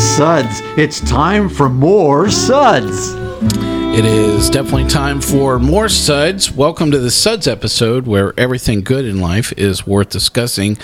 [0.00, 0.60] suds.
[0.78, 3.12] It's time for more suds.
[3.92, 6.50] It is definitely time for more suds.
[6.50, 10.78] Welcome to the suds episode where everything good in life is worth discussing.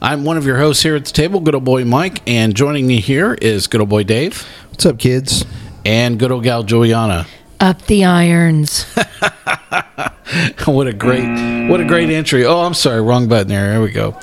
[0.00, 2.86] I'm one of your hosts here at the table, good old boy Mike, and joining
[2.86, 5.44] me here is good old boy Dave What's up, kids?
[5.84, 7.26] and good old gal Julieanna.
[7.60, 8.86] Up the irons.
[10.66, 12.44] what a great, what a great entry.
[12.44, 13.70] Oh, I'm sorry, wrong button there.
[13.70, 14.16] There we go.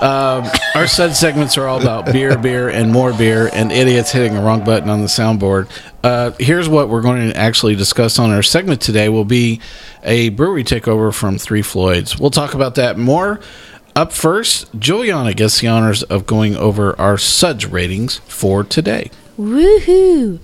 [0.00, 4.34] Um, our sud segments are all about beer, beer, and more beer, and idiots hitting
[4.34, 5.70] the wrong button on the soundboard.
[6.02, 9.08] Uh, here's what we're going to actually discuss on our segment today.
[9.08, 9.60] Will be
[10.02, 12.18] a brewery takeover from Three Floyds.
[12.18, 13.40] We'll talk about that more.
[13.96, 19.10] Up first, Julieanna gets the honors of going over our suds ratings for today.
[19.38, 20.38] Woohoo!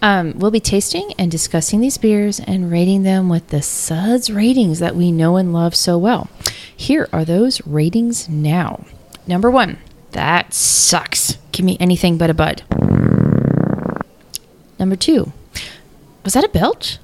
[0.00, 4.78] Um, we'll be tasting and discussing these beers and rating them with the suds ratings
[4.78, 6.28] that we know and love so well.
[6.76, 8.84] Here are those ratings now.
[9.26, 9.78] Number one,
[10.12, 11.36] that sucks.
[11.50, 12.62] Give me anything but a bud.
[14.78, 15.32] Number two,
[16.24, 16.98] was that a belch?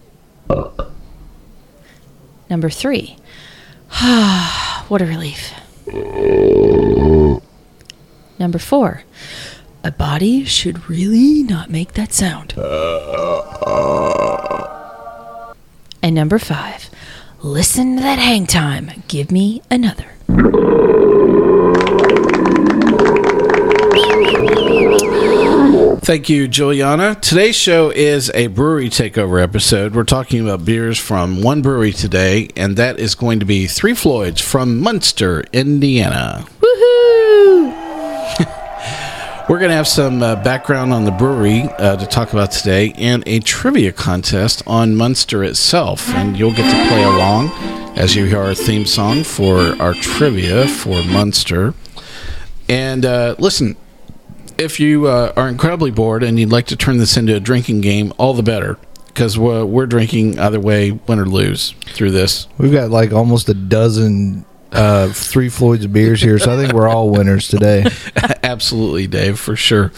[2.49, 3.17] Number three,
[4.89, 5.53] what a relief.
[8.39, 9.03] Number four,
[9.85, 12.55] a body should really not make that sound.
[16.03, 16.89] And number five,
[17.43, 18.91] listen to that hang time.
[19.09, 20.07] Give me another.
[26.05, 27.19] Thank you, Julieanna.
[27.21, 29.95] Today's show is a brewery takeover episode.
[29.95, 33.95] We're talking about beers from one brewery today, and that is going to be Three
[33.95, 36.45] Floyds from Munster, Indiana.
[39.47, 42.95] We're going to have some uh, background on the brewery uh, to talk about today
[42.97, 46.09] and a trivia contest on Munster itself.
[46.09, 47.51] And you'll get to play along
[47.95, 51.75] as you hear our theme song for our trivia for Munster.
[52.71, 53.77] And uh, listen,
[54.57, 57.83] if you uh, are incredibly bored and you'd like to turn this into a drinking
[57.83, 58.79] game, all the better.
[59.09, 62.49] Because we're, we're drinking either way, win or lose, through this.
[62.57, 66.89] We've got like almost a dozen uh, Three Floyds beers here, so I think we're
[66.89, 67.87] all winners today.
[68.43, 69.93] Absolutely, Dave, for sure.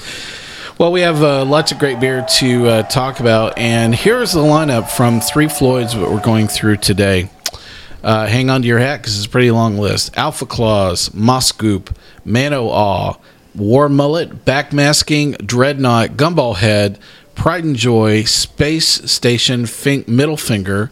[0.79, 4.41] Well, we have uh, lots of great beer to uh, talk about, and here's the
[4.43, 7.31] lineup from Three Floyds that we're going through today.
[8.05, 10.17] Uh, hang on to your hat because it's a pretty long list.
[10.17, 13.15] Alpha Klaus, Moscoop, Man-O-Awe,
[13.55, 16.99] War Mullet, Backmasking, Dreadnaught, Gumball Head,
[17.35, 20.91] Pride and Joy, Space Station, fin- Middle Finger,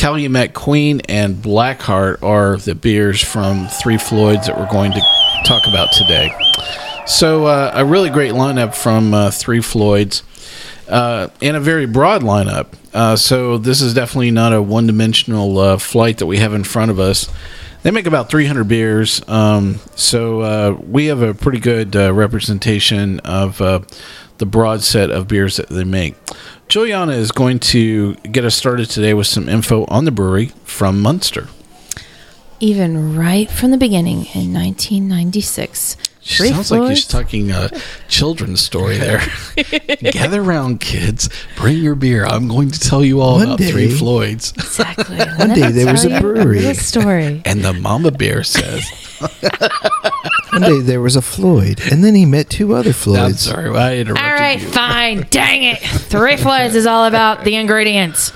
[0.00, 5.00] Calumet Queen, and Blackheart are the beers from Three Floyds that we're going to
[5.44, 6.32] talk about today.
[7.06, 10.22] So, uh, a really great lineup from uh, Three Floyds.
[10.88, 12.68] Uh, and a very broad lineup.
[12.94, 16.90] Uh, so this is definitely not a one-dimensional uh, flight that we have in front
[16.90, 17.30] of us.
[17.82, 23.58] They make about 300 beers, um, so uh, we have a pretty good representation of
[23.58, 26.16] the broad set of beers that they make.
[26.70, 31.00] Julieanna is going to get us started today with some info on the brewery from
[31.00, 31.48] Munster.
[32.60, 37.70] Even right from the beginning in 1996, She Three sounds like she's Floyds- talking a
[38.08, 39.22] children's story there.
[40.12, 41.30] Gather round, kids.
[41.56, 42.26] Bring your beer.
[42.26, 44.52] I'm going to tell you all One about day- Three Floyds.
[44.52, 45.16] Exactly.
[45.16, 46.60] One day there was a brewery.
[46.60, 47.42] The story.
[47.46, 48.86] And the mama bear says,
[50.52, 53.40] One day there was a Floyd, and then he met two other I'm Floyds.
[53.40, 54.68] sorry, I interrupted All right, you.
[54.68, 55.26] fine.
[55.30, 55.78] Dang it.
[55.78, 58.32] Three Floyds is all about the ingredients.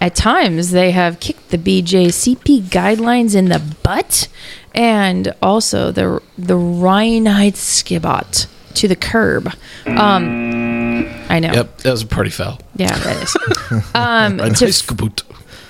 [0.00, 4.28] At times, they have kicked the BJCP guidelines in the butt
[4.76, 9.52] and also the the Reinheitsgebot to the curb.
[9.86, 11.52] Um, I know.
[11.52, 12.60] Yep, that was a party foul.
[12.76, 13.36] Yeah, that is.
[13.94, 15.22] Um, A to nice kaboot.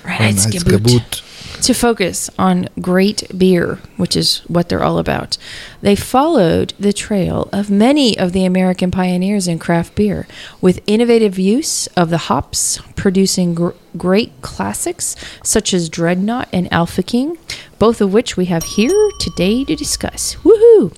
[0.03, 1.21] Reinheitsgebot Kaboot.
[1.63, 5.37] To focus on great beer, which is what they're all about.
[5.81, 10.27] They followed the trail of many of the American pioneers in craft beer
[10.61, 17.03] with innovative use of the hops, producing gr- great classics such as Dreadnaught and Alpha
[17.03, 17.37] King,
[17.79, 20.35] both of which we have here today to discuss.
[20.35, 20.95] Woohoo!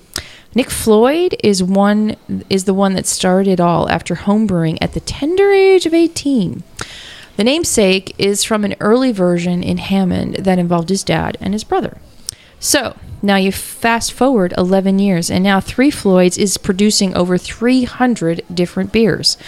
[0.54, 2.16] Nick Floyd is one
[2.48, 6.64] is the one that started it all after homebrewing at the tender age of 18.
[7.40, 11.64] The namesake is from an early version in Hammond that involved his dad and his
[11.64, 11.96] brother.
[12.58, 18.42] So now you fast forward 11 years, and now Three Floyds is producing over 300
[18.52, 19.38] different beers.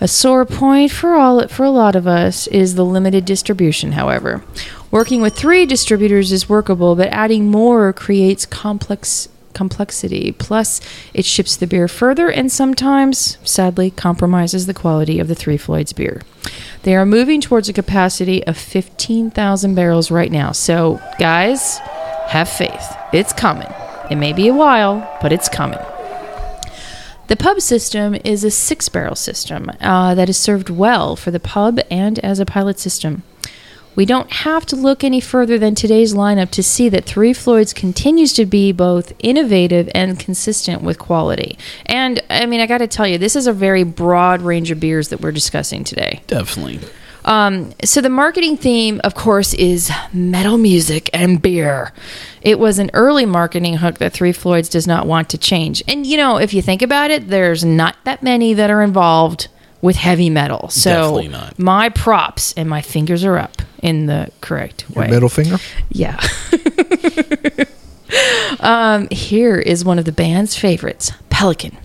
[0.00, 4.42] A sore point for all for a lot of us is the limited distribution, however.
[4.90, 10.32] Working with 3 distributors is workable, but adding more creates complex complexity.
[10.32, 10.80] Plus,
[11.14, 15.92] it ships the beer further and sometimes, sadly, compromises the quality of the Three Floyds
[15.92, 16.22] beer.
[16.82, 20.52] They are moving towards a capacity of 15,000 barrels right now.
[20.52, 21.78] So, guys,
[22.28, 22.96] have faith.
[23.12, 23.68] It's coming.
[24.10, 25.78] It may be a while, but it's coming.
[27.30, 31.38] The pub system is a six barrel system uh, that is served well for the
[31.38, 33.22] pub and as a pilot system.
[34.00, 37.74] We don't have to look any further than today's lineup to see that Three Floyds
[37.74, 41.58] continues to be both innovative and consistent with quality.
[41.84, 44.80] And I mean, I got to tell you, this is a very broad range of
[44.80, 46.22] beers that we're discussing today.
[46.28, 46.80] Definitely.
[47.26, 51.92] Um, so the marketing theme, of course, is metal music and beer.
[52.40, 55.82] It was an early marketing hook that Three Floyds does not want to change.
[55.86, 59.48] And you know, if you think about it, there's not that many that are involved
[59.82, 60.68] with heavy metal.
[60.68, 61.58] So Definitely not.
[61.58, 65.10] my props and my fingers are up in the correct Your way.
[65.10, 65.56] middle finger.
[65.90, 66.20] Yeah.
[68.60, 71.76] um, here is one of the band's favorites, Pelican.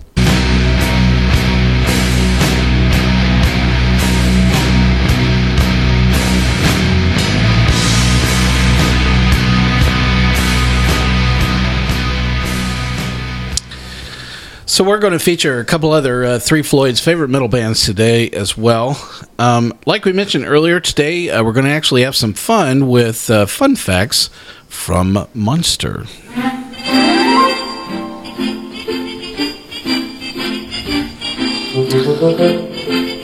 [14.76, 18.28] So we're going to feature a couple other uh, Three Floyd's favorite metal bands today
[18.28, 19.02] as well.
[19.38, 23.30] Um, like we mentioned earlier, today uh, we're going to actually have some fun with
[23.30, 24.28] uh, fun facts
[24.68, 26.04] from Munster.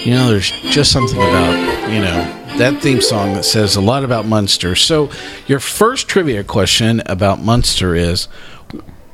[0.07, 4.05] You know, there's just something about, you know, that theme song that says a lot
[4.05, 4.75] about Munster.
[4.75, 5.11] So,
[5.47, 8.29] your first trivia question about Munster is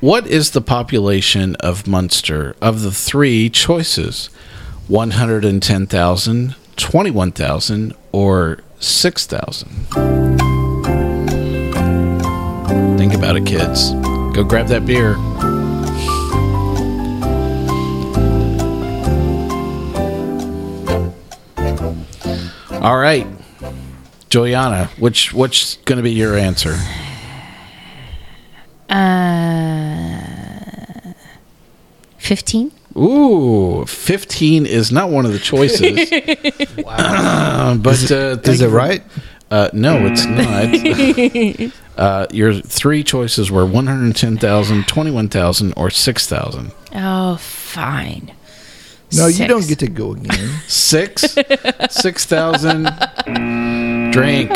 [0.00, 4.27] what is the population of Munster of the three choices?
[4.87, 9.69] 110,000, 21,000, or 6,000?
[12.97, 13.93] Think about it, kids.
[14.35, 15.17] Go grab that beer.
[22.81, 23.27] All right.
[24.31, 26.77] Julieanna, which which going to be your answer?
[28.88, 30.23] Uh,
[32.19, 32.73] 15?
[32.96, 36.11] Ooh, 15 is not one of the choices.
[36.85, 37.76] wow.
[37.81, 39.02] but uh, Is it right?
[39.50, 40.25] Uh, no, it's
[41.87, 41.99] not.
[41.99, 46.73] uh, your three choices were 110,000, 21,000, or 6,000.
[46.94, 48.32] Oh, fine.
[49.16, 50.60] No, you don't get to go again.
[50.66, 51.37] Six?
[51.90, 52.84] 6,000.
[54.12, 54.50] Drink.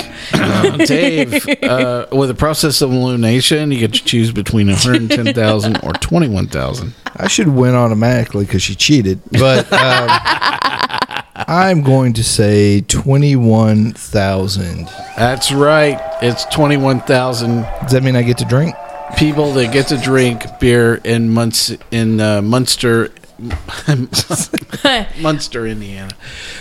[0.86, 6.94] Dave, uh, with the process of elimination, you get to choose between 110,000 or 21,000.
[7.16, 9.20] I should win automatically because she cheated.
[9.30, 10.08] But um,
[11.46, 14.86] I'm going to say twenty-one thousand.
[15.16, 15.98] That's right.
[16.22, 18.74] It's 21,000 Does that mean I get to drink?
[19.18, 23.10] people that get to drink beer in Munster, in uh, Munster,
[25.20, 26.12] Munster, Indiana.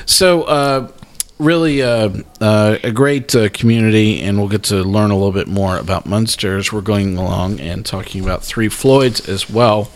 [0.06, 0.92] So, uh,
[1.42, 2.10] really, uh,
[2.40, 6.06] uh, a great uh, community, and we'll get to learn a little bit more about
[6.06, 9.90] Munster as we're going along and talking about Three Floyds as well.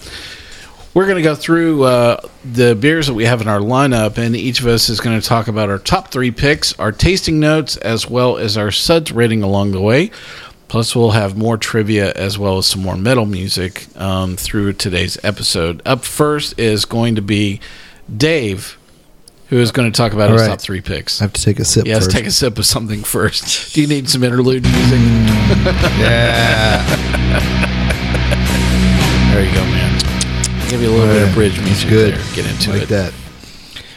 [0.93, 4.33] We're going to go through uh, the beers that we have in our lineup, and
[4.33, 7.75] each of us is going to talk about our top three picks, our tasting notes,
[7.75, 10.11] as well as our suds rating along the way.
[10.67, 15.17] Plus, we'll have more trivia as well as some more metal music um, through today's
[15.23, 15.81] episode.
[15.85, 17.59] Up first is going to be
[18.15, 18.77] Dave,
[19.49, 20.49] who is going to talk about All his right.
[20.49, 21.21] top three picks.
[21.21, 23.73] I have to take a sip Yes, take a sip of something first.
[23.75, 24.99] Do you need some interlude music?
[25.99, 27.61] yeah.
[29.35, 29.99] There you go, man.
[30.69, 32.13] Give you a little bit of bridge music good.
[32.13, 32.35] there.
[32.35, 32.87] Get into like it.
[32.89, 33.13] that.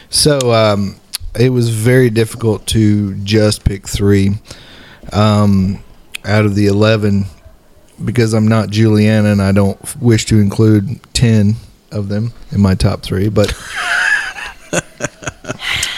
[0.09, 0.97] So um,
[1.39, 4.31] it was very difficult to just pick three
[5.13, 5.81] um,
[6.25, 7.25] out of the eleven
[8.03, 11.55] because I'm not Julieanna and I don't wish to include ten
[11.91, 13.29] of them in my top three.
[13.29, 13.53] But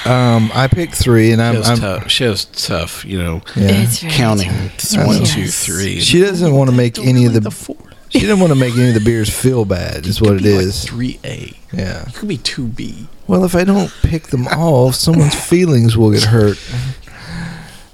[0.05, 3.83] um, I picked three, and I'm, has, I'm tough, she has tough, you know, yeah.
[3.83, 4.49] It's very counting.
[4.77, 5.07] tough.
[5.07, 5.33] One, Yes.
[5.33, 5.99] two, three.
[5.99, 7.41] She doesn't want to make any of the.
[7.41, 7.77] the four.
[8.09, 10.05] She doesn't want to make any of the beers feel bad.
[10.05, 10.83] Is what it is.
[10.83, 11.53] Three A.
[11.71, 12.05] Yeah.
[12.09, 13.07] It could be two B.
[13.25, 16.57] Well, if I don't pick them all, someone's feelings will get hurt.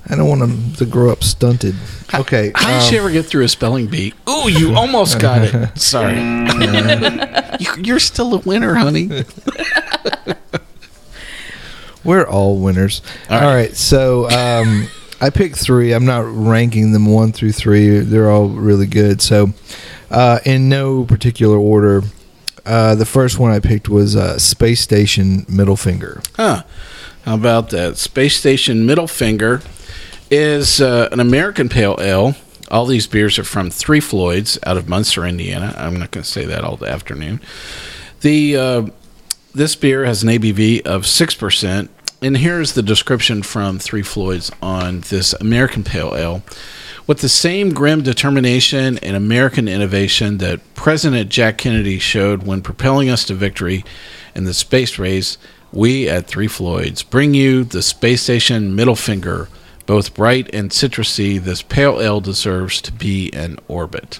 [0.10, 1.76] I don't want them to grow up stunted.
[2.14, 2.52] Okay.
[2.56, 4.14] How did um, she ever get through a spelling bee?
[4.30, 5.78] Ooh, you almost got it.
[5.78, 6.16] Sorry.
[7.60, 9.10] you, you're still a winner, honey.
[12.04, 13.02] we're all winners.
[13.30, 13.56] All All right.
[13.56, 13.76] right.
[13.76, 14.88] So um,
[15.20, 15.92] I picked three.
[15.94, 18.00] I'm not ranking them one through three.
[18.00, 19.22] They're all really good.
[19.22, 19.50] So,
[20.10, 22.04] uh, in no particular order,
[22.66, 26.22] Uh, the first one I picked was uh, Space Station Middle Finger.
[26.36, 26.64] Huh.
[27.24, 27.96] How about that?
[27.98, 29.62] Space Station Middle Finger
[30.29, 32.36] is uh, an American pale ale.
[32.69, 35.74] All these beers are from Three Floyds out of Munster, Indiana.
[35.77, 37.39] I'm not going to say that all the afternoon.
[38.22, 38.88] The uh,
[39.53, 41.89] this beer has an ABV of six percent,
[42.22, 46.43] and here's the description from Three Floyds on this American pale ale.
[47.07, 53.10] With the same grim determination and American innovation that President Jack Kennedy showed when propelling
[53.10, 53.86] us to victory
[54.36, 55.38] in the space race,
[55.72, 59.48] we at Three Floyds bring you the space station middle finger.
[59.88, 64.20] Both bright and citrusy, this pale ale deserves to be in orbit.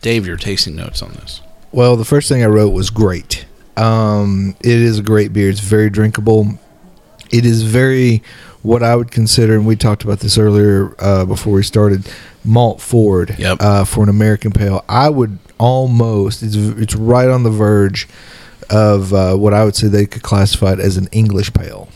[0.00, 1.40] Dave, your tasting notes on this.
[1.72, 3.44] Well, the first thing I wrote was great.
[3.76, 5.50] Um, it is a great beer.
[5.50, 6.58] It's very drinkable.
[7.30, 8.22] It is very
[8.62, 12.08] what I would consider, and we talked about this earlier uh, before we started,
[12.44, 13.58] malt forward Yep.
[13.60, 14.84] uh, for an American pale.
[14.88, 18.08] I would almost it's it's right on the verge
[18.70, 21.88] of uh, what I would say they could classify it as an English pale.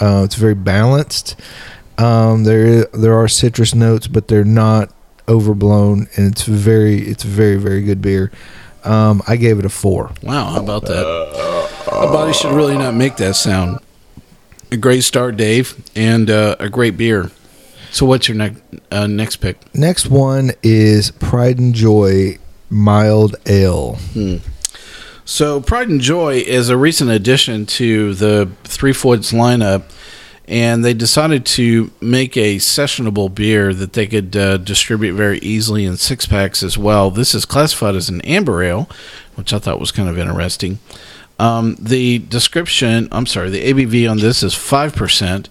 [0.00, 1.36] Uh, it's very balanced.
[1.98, 4.90] Um, there there are citrus notes, but they're not
[5.28, 8.30] overblown, and it's very it's very very good beer.
[8.84, 10.12] Um, I gave it a four.
[10.22, 11.06] Wow, how about that?
[11.86, 13.78] A body should really not make that sound.
[14.72, 17.30] A great start, Dave, and uh, a great beer.
[17.92, 19.58] So, what's your next uh, next pick?
[19.74, 22.38] Next one is Pride and Joy
[22.70, 23.98] Mild Ale.
[25.24, 29.82] So, Pride and Joy is a recent addition to the Three Floyds lineup,
[30.52, 35.86] and they decided to make a sessionable beer that they could uh, distribute very easily
[35.86, 37.10] in six packs as well.
[37.10, 38.86] This is classified as an amber ale,
[39.34, 40.78] which I thought was kind of interesting.
[41.38, 45.48] Um, the description, I'm sorry, the ABV on this is 5%.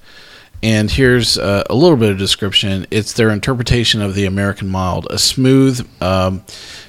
[0.62, 2.86] And here's uh, a little bit of description.
[2.92, 6.44] It's their interpretation of the American mild, a smooth, um,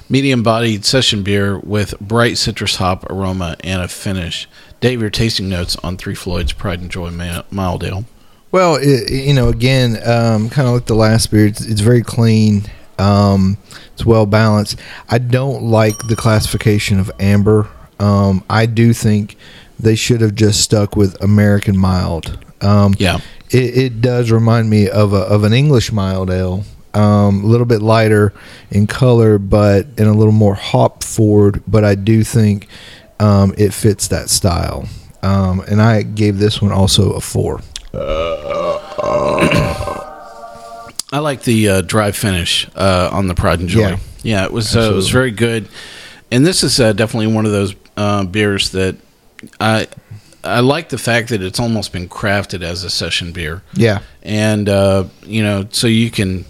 [0.07, 4.47] medium-bodied session beer with bright citrus hop aroma and a finish.
[4.83, 7.09] Dave, your tasting notes on Three Floyd's Pride and Joy
[7.51, 8.03] Mild Ale.
[8.51, 12.03] Well, it, you know, again, um, kind of like the last beer, it's, it's very
[12.03, 12.63] clean.
[12.99, 13.57] Um,
[13.93, 14.77] it's well balanced.
[15.07, 17.69] I don't like the classification of amber.
[17.97, 19.37] Um, I do think
[19.79, 22.37] they should have just stuck with American mild.
[22.59, 23.19] Um, Yeah.
[23.51, 26.65] it, it does remind me of a, of an English mild ale.
[26.93, 28.33] Um, a little bit lighter
[28.69, 31.63] in color, but and a little more hop forward.
[31.65, 32.67] But I do think
[33.23, 34.87] um, it fits that style.
[35.21, 37.61] Um, and I gave this one also a four.
[41.13, 43.79] I like the uh, dry finish uh, on the Pride and Joy.
[43.81, 43.97] Yeah.
[44.23, 45.67] Yeah, it was uh, it was very good,
[46.31, 48.95] and this is uh, definitely one of those uh, beers that
[49.59, 49.87] I
[50.45, 54.69] I like the fact that it's almost been crafted as a session beer, Yeah, and
[54.69, 56.45] uh, you know, so you can.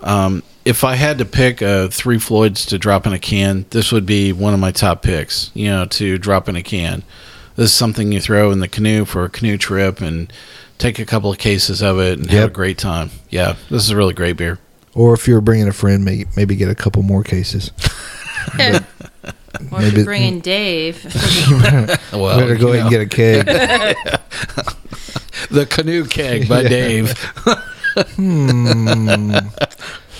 [0.00, 3.90] Um, if I had to pick uh, three Floyds to drop in a can, this
[3.92, 5.50] would be one of my top picks.
[5.54, 7.02] You know, to drop in a can.
[7.56, 10.32] This is something you throw in the canoe for a canoe trip and
[10.78, 13.10] take a couple of cases of it and have a great time.
[13.30, 14.58] Yeah, this is a really great beer.
[14.94, 17.70] or if you're bringing a friend, maybe maybe get a couple more cases.
[18.50, 18.80] Or
[19.60, 21.04] if Maybe- you're bringing Dave.
[22.12, 23.46] Well, Better go you ahead and get a keg.
[25.50, 26.68] the canoe keg by Yeah.
[26.68, 27.14] Dave.
[28.16, 29.42] There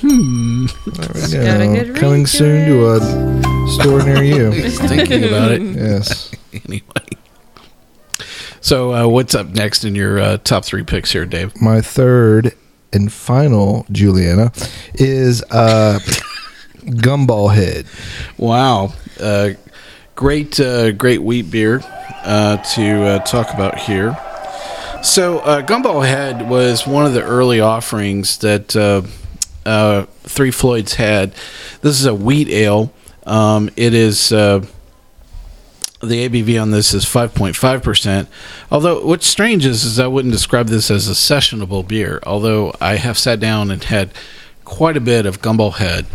[0.03, 0.67] we
[0.97, 4.51] got a good Coming to soon to a store near you.
[4.63, 6.31] He's thinking about it Yes.
[6.53, 6.83] anyway.
[8.61, 11.61] So, uh, what's up next in your uh, top three picks here, Dave?
[11.61, 12.53] My third
[12.93, 14.53] and final Julieanna
[14.95, 15.99] is uh,
[16.85, 17.87] Gumball Head.
[18.39, 19.51] Wow, uh,
[20.15, 21.81] great, uh, great wheat beer
[22.25, 24.17] uh, to uh, talk about here.
[25.03, 28.77] So, uh, Gumball Head was one of the early offerings that
[29.67, 31.35] uh, Three Floyds had.
[31.81, 32.93] This is a wheat ale.
[33.25, 34.65] Um, it is uh,
[36.01, 38.27] the ABV on this is 5.5%.
[38.71, 42.21] Although, what's strange is, is I wouldn't describe this as a sessionable beer.
[42.25, 44.11] Although I have sat down and had
[44.65, 46.07] quite a bit of Gumball Head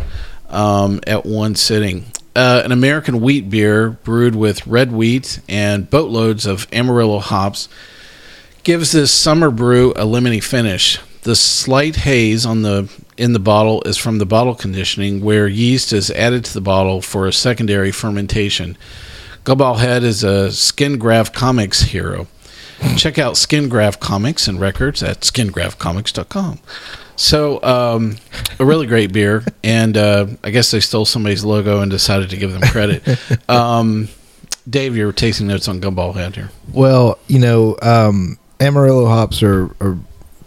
[0.48, 2.04] um, at one sitting.
[2.36, 7.68] Uh, an American wheat beer brewed with red wheat and boatloads of Amarillo hops
[8.62, 11.00] gives this summer brew a lemony finish.
[11.22, 12.88] The slight haze on the
[13.18, 17.02] in the bottle is from the bottle conditioning, where yeast is added to the bottle
[17.02, 18.76] for a secondary fermentation.
[19.44, 22.26] Gumball Head is a Skin Graft Comics hero.
[22.96, 26.60] Check out Skin Graft Comics and records at skingraftcomics.com.
[27.16, 28.16] So, um,
[28.60, 32.36] a really great beer, and uh, I guess they stole somebody's logo and decided to
[32.36, 33.02] give them credit.
[33.48, 34.08] Um,
[34.68, 36.50] Dave, your tasting notes on Gumball Head here.
[36.72, 39.96] Well, you know, um, Amarillo hops are, are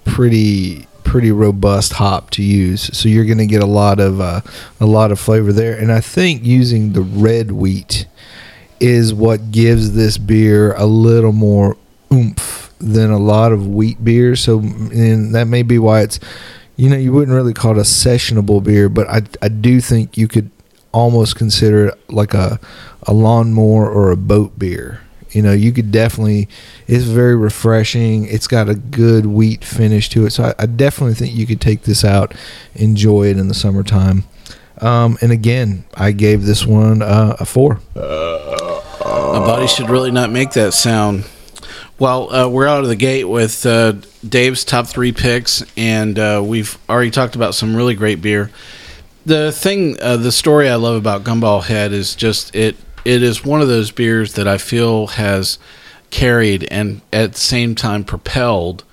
[0.06, 4.41] pretty pretty robust hop to use, so you're going to get a lot of uh,
[4.79, 5.77] a lot of flavor there.
[5.77, 8.05] And I think using the red wheat
[8.79, 11.77] is what gives this beer a little more
[12.12, 14.41] oomph than a lot of wheat beers.
[14.41, 16.20] So, and that may be why it's,
[16.77, 20.17] you know, you wouldn't really call it a sessionable beer, but I, I do think
[20.17, 20.50] you could
[20.91, 22.60] almost consider it like a,
[23.03, 25.01] a lawnmower or a boat beer.
[25.32, 26.48] You know, you could definitely,
[26.88, 28.26] it's very refreshing.
[28.26, 30.32] It's got a good wheat finish to it.
[30.32, 32.34] So I, I definitely think you could take this out,
[32.76, 34.26] enjoy it in the summertime.
[34.80, 37.80] Um, and again, I gave this one uh, a four.
[37.96, 41.26] My body should really not make that sound.
[42.00, 43.94] Well, uh, we're out of the gate with uh,
[44.28, 48.50] Dave's top three picks, and uh, we've already talked about some really great beer.
[49.26, 52.76] The thing, uh, the story I love about Gumball Head is just it.
[53.03, 55.58] It is one of those beers that I feel has
[56.10, 58.84] carried and at the same time propelled.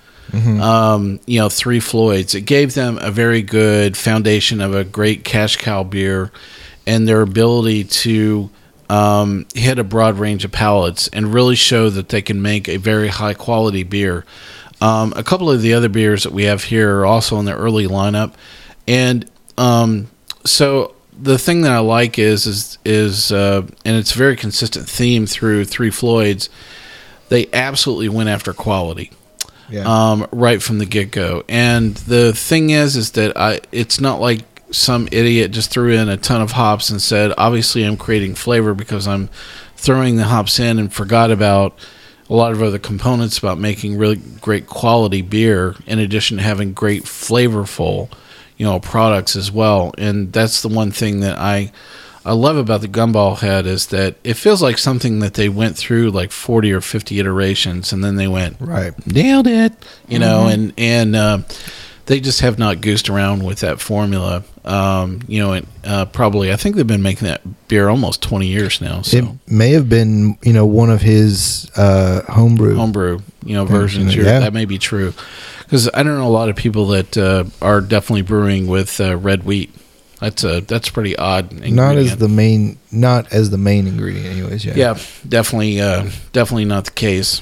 [0.61, 2.35] Um, you know, Three Floyds.
[2.35, 6.31] It gave them a very good foundation of a great cash cow beer,
[6.85, 8.49] and their ability to
[8.89, 12.77] um, hit a broad range of palates and really show that they can make a
[12.77, 14.25] very high quality beer.
[14.81, 17.55] Um, a couple of the other beers that we have here are also in the
[17.55, 18.33] early lineup,
[18.87, 20.09] and um,
[20.45, 24.87] so the thing that I like is is is uh, and it's a very consistent
[24.87, 26.49] theme through Three Floyds.
[27.29, 29.11] They absolutely went after quality
[30.11, 31.43] um, right from the get go.
[31.47, 36.09] And the thing is, is that I it's not like some idiot just threw in
[36.09, 39.29] a ton of hops and said, obviously I'm creating flavor because I'm
[39.75, 41.77] throwing the hops in and forgot about
[42.29, 46.73] a lot of other components about making really great quality beer in addition to having
[46.73, 48.09] great flavorful
[48.59, 51.71] you know products as well and that's the one thing that i
[52.25, 55.75] i love about the gumball head is that it feels like something that they went
[55.77, 58.93] through like 40 or 50 iterations and then they went Right.
[59.07, 59.73] nailed it
[60.07, 61.39] you know and and uh,
[62.05, 66.51] they just have not goosed around with that formula um, you know and, uh, probably
[66.51, 69.87] i think they've been making that beer almost 20 years now so It may have
[69.87, 72.75] been, you know, one of his uh, homebrew.
[72.75, 74.39] homebrew you know versions Yeah.
[74.41, 75.13] That may be true
[75.69, 79.15] because i don't know a lot of people that uh, are definitely brewing with uh,
[79.15, 79.69] red wheat.
[80.19, 84.65] That's a that's pretty odd not as the main, not as the main ingredient, anyways.
[84.65, 84.73] Yeah.
[84.75, 87.41] yeah definitely uh, definitely not the case.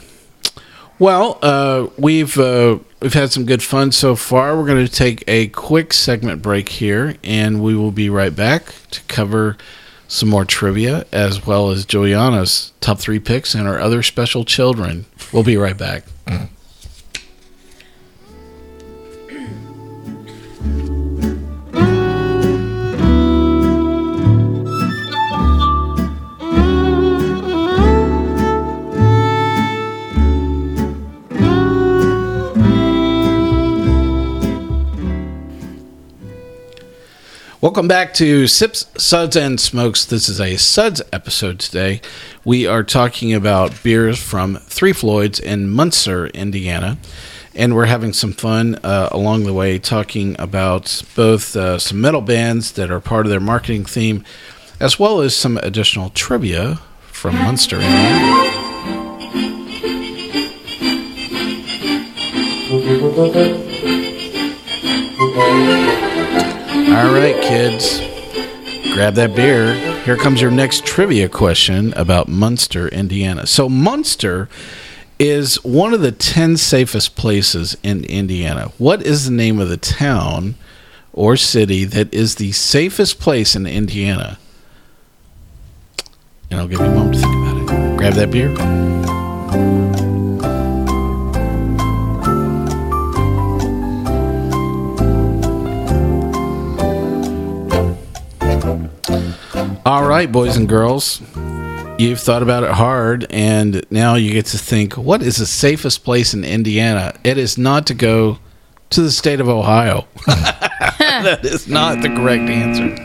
[1.00, 4.56] Well uh, we've uh, we've had some good fun so far.
[4.58, 8.74] We're going to take a quick segment break here and we will be right back
[8.92, 9.58] to cover
[10.08, 15.06] some more trivia as well as Julieanna's top three picks and our other special children.
[15.34, 16.04] We'll be right back
[37.60, 40.06] Welcome back to Sips, Suds, and Smokes.
[40.06, 42.02] This is a Suds episode today.
[42.46, 47.00] We are talking about beers from Three Floyds in Munster, Indiana.
[47.56, 52.22] And we're having some fun uh, along the way talking about both uh, some metal
[52.22, 54.24] bands that are part of their marketing theme,
[54.80, 56.76] as well as some additional trivia
[57.08, 58.54] from Munster, Indiana.
[66.90, 68.00] All right, kids,
[68.94, 69.74] grab that beer.
[70.04, 73.46] Here comes your next trivia question about Munster, Indiana.
[73.46, 74.48] So, Munster
[75.20, 78.72] is one of the 10 safest places in Indiana.
[78.78, 80.56] What is the name of the town
[81.12, 84.40] or city that is the safest place in Indiana?
[86.50, 87.98] And I'll give you a moment to think about it.
[87.98, 90.07] Grab that beer.
[99.88, 101.22] All right, boys and girls.
[101.98, 106.04] You've thought about it hard, and now you get to think what is the safest
[106.04, 107.14] place in Indiana?
[107.24, 108.38] It is not to go
[108.90, 110.06] to the state of Ohio.
[110.28, 112.98] that is not the correct answer.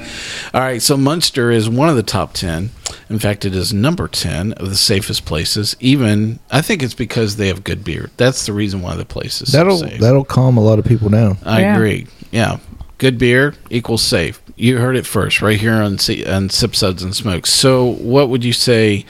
[0.52, 2.70] All right, so Munster is one of the top 10.
[3.08, 5.76] In fact, it is number 10 of the safest places.
[5.78, 8.10] Even, I think it's because they have good beer.
[8.16, 10.00] That's the reason why the place is That'll safe.
[10.00, 11.38] that'll calm a lot of people down.
[11.44, 11.74] I Yeah.
[11.76, 12.08] agree.
[12.32, 12.58] Yeah.
[13.02, 14.40] Good beer equals safe.
[14.54, 17.50] You heard it first right here on, C- on Sip Suds and Smokes.
[17.50, 19.04] So, what would you say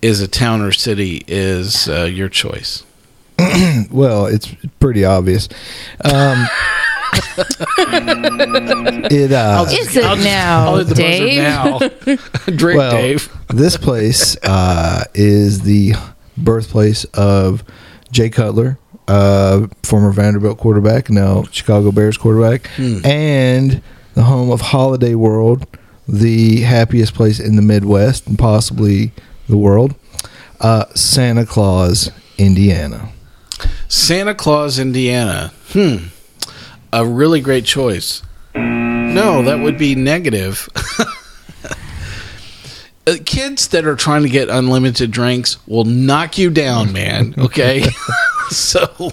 [0.00, 2.84] is a town or city is uh, your choice?
[3.90, 4.48] Well, it's
[4.80, 5.46] pretty obvious.
[6.02, 6.46] Um,
[9.10, 11.38] it uh, Is it now, I'll hit the Dave?
[11.38, 11.78] now.
[12.56, 13.28] Drink, well, Dave.
[13.48, 15.92] this place uh, is the
[16.38, 17.62] birthplace of
[18.10, 23.82] Jay Cutler, uh, former Vanderbilt quarterback, now Chicago Bears quarterback, and
[24.14, 25.66] the home of Holiday World,
[26.06, 29.12] the happiest place in the Midwest and possibly
[29.48, 29.94] the world.
[30.60, 33.10] Uh, Santa Claus, Indiana.
[33.88, 35.52] Santa Claus, Indiana.
[35.72, 36.08] Hmm.
[36.92, 38.22] A really great choice.
[38.54, 40.68] No, that would be negative.
[43.08, 47.34] Uh, Kids that are trying to get unlimited drinks will knock you down, man.
[47.38, 47.82] Okay.
[48.54, 49.12] so,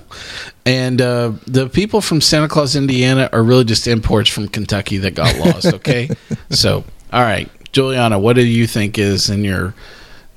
[0.66, 5.16] and uh, the people from Santa Claus, Indiana are really just imports from Kentucky that
[5.16, 5.66] got lost.
[5.66, 6.10] Okay.
[6.50, 7.50] so, all right.
[7.72, 9.74] Julieanna, what do you think is in your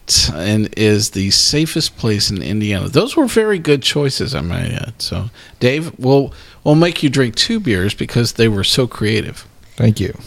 [0.07, 2.89] t- and is the safest place in Indiana?
[2.89, 4.95] Those were very good choices, I might add.
[5.01, 5.31] So,
[5.61, 6.33] Dave, we'll
[6.65, 9.47] we'll make you drink two beers because they were so creative.
[9.77, 10.19] Thank you.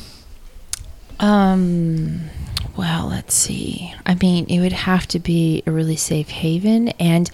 [1.19, 2.29] Um,
[2.77, 3.93] well, let's see.
[4.05, 7.29] I mean, it would have to be a really safe haven, and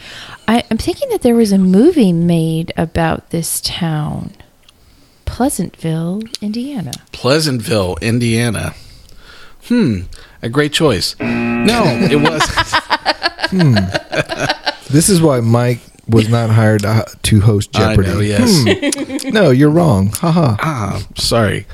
[0.48, 4.32] I, I'm thinking that there was a movie made about this town,
[5.26, 6.92] Pleasantville, Indiana.
[7.12, 8.74] Pleasantville, Indiana.
[9.68, 10.02] Hmm,
[10.42, 11.16] a great choice.
[11.20, 12.84] No, it wasn't.
[14.90, 18.08] This is why Mike was not hired to, to host I Jeopardy.
[18.10, 19.22] know, yes.
[19.24, 19.30] Hmm.
[19.34, 20.12] No, you're wrong.
[20.14, 20.56] Haha.
[20.60, 21.66] Ah, sorry.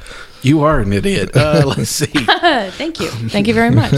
[0.44, 1.36] You are an idiot.
[1.36, 2.06] Uh, let's see.
[2.08, 3.08] thank you.
[3.10, 3.94] Thank you very much.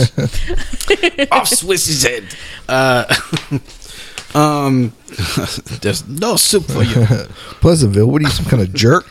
[1.31, 2.23] Off Swiss's head.
[2.69, 3.05] Uh,
[4.35, 4.93] um,
[5.81, 7.05] there's no soup for you.
[7.61, 8.07] Pleasantville.
[8.07, 9.05] What are you, some kind of jerk?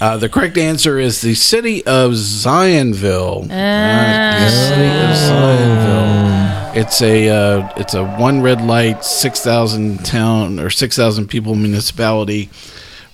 [0.00, 3.44] Uh, the correct answer is the city of Zionsville.
[3.44, 6.42] Uh, the city of Zionsville.
[6.74, 11.54] It's a uh, it's a one red light, six thousand town or six thousand people
[11.54, 12.48] municipality,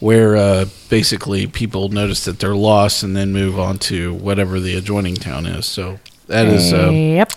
[0.00, 4.76] where uh, basically people notice that they're lost and then move on to whatever the
[4.76, 5.66] adjoining town is.
[5.66, 7.32] So that is uh, yep.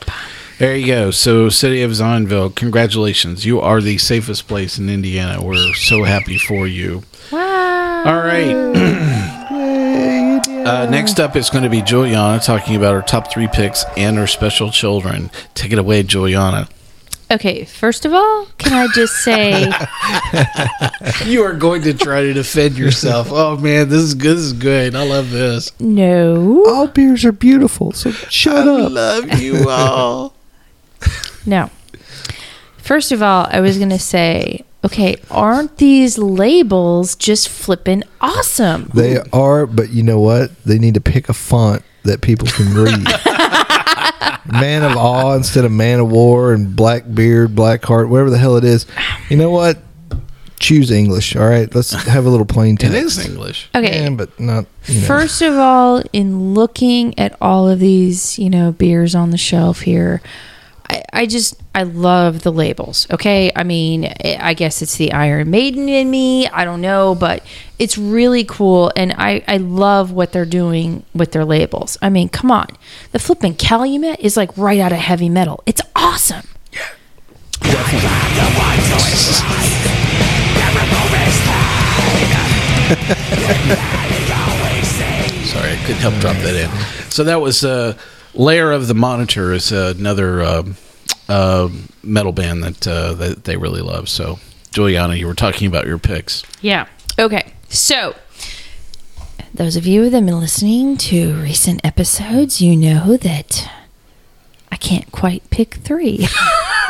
[0.59, 1.11] there you go.
[1.11, 3.45] So, City of Zionsville, congratulations.
[3.45, 5.43] You are the safest place in Indiana.
[5.43, 7.03] We're so happy for you.
[7.31, 8.03] Wow.
[8.05, 9.31] All right.
[10.61, 14.15] Uh, next up is going to be Julieanna talking about her top three picks and
[14.17, 15.31] her special children.
[15.55, 16.69] Take it away, Julieanna.
[17.31, 19.71] Okay, first of all, can I just say
[21.25, 23.29] You are going to try to defend yourself.
[23.31, 24.37] Oh man, this is good.
[24.37, 24.95] This is good.
[24.95, 25.71] I love this.
[25.79, 26.65] no?
[26.67, 28.79] All beers are beautiful, so shut up.
[28.81, 28.91] I up.
[28.91, 30.33] love you all.
[31.45, 31.71] No.
[32.77, 38.91] First of all, I was going to say, okay, aren't these labels just flippin' awesome?
[38.93, 40.51] They are, but you know what?
[40.65, 43.07] They need to pick a font that people can read.
[44.45, 48.37] man of awe instead of man of war and black beard, black heart, whatever the
[48.37, 48.85] hell it is.
[49.29, 49.79] You know what?
[50.59, 51.35] Choose English.
[51.35, 52.95] All right, let's have a little plain It text.
[52.95, 53.69] is English.
[53.73, 54.03] Okay.
[54.03, 54.65] Yeah, but not.
[54.85, 55.07] You know.
[55.07, 59.81] First of all, in looking at all of these, you know, beers on the shelf
[59.81, 60.21] here,
[61.13, 63.07] I, just I love the labels.
[63.11, 66.47] Okay, I mean, I I guess it's the Iron Maiden in me.
[66.47, 67.45] I don't know, but
[67.79, 71.97] it's really cool, and I I love what they're doing with their labels.
[72.01, 72.67] I mean, come on,
[73.11, 75.63] the flipping Calumet is like right out of heavy metal.
[75.65, 76.47] It's awesome.
[76.73, 76.81] Yeah.
[85.51, 86.69] Sorry, I couldn't help drop that in.
[87.11, 87.97] So that was uh,
[88.33, 90.77] Lair of the Minotaur is uh, another um
[91.29, 91.69] uh,
[92.03, 94.09] metal band that uh, that they really love.
[94.09, 94.39] So
[94.71, 96.43] Julieanna, you were talking about your picks.
[96.61, 96.87] Yeah.
[97.19, 97.53] Okay.
[97.67, 98.15] So,
[99.53, 103.69] those of you that have been listening to recent episodes, you know that
[104.71, 106.27] I can't quite pick three.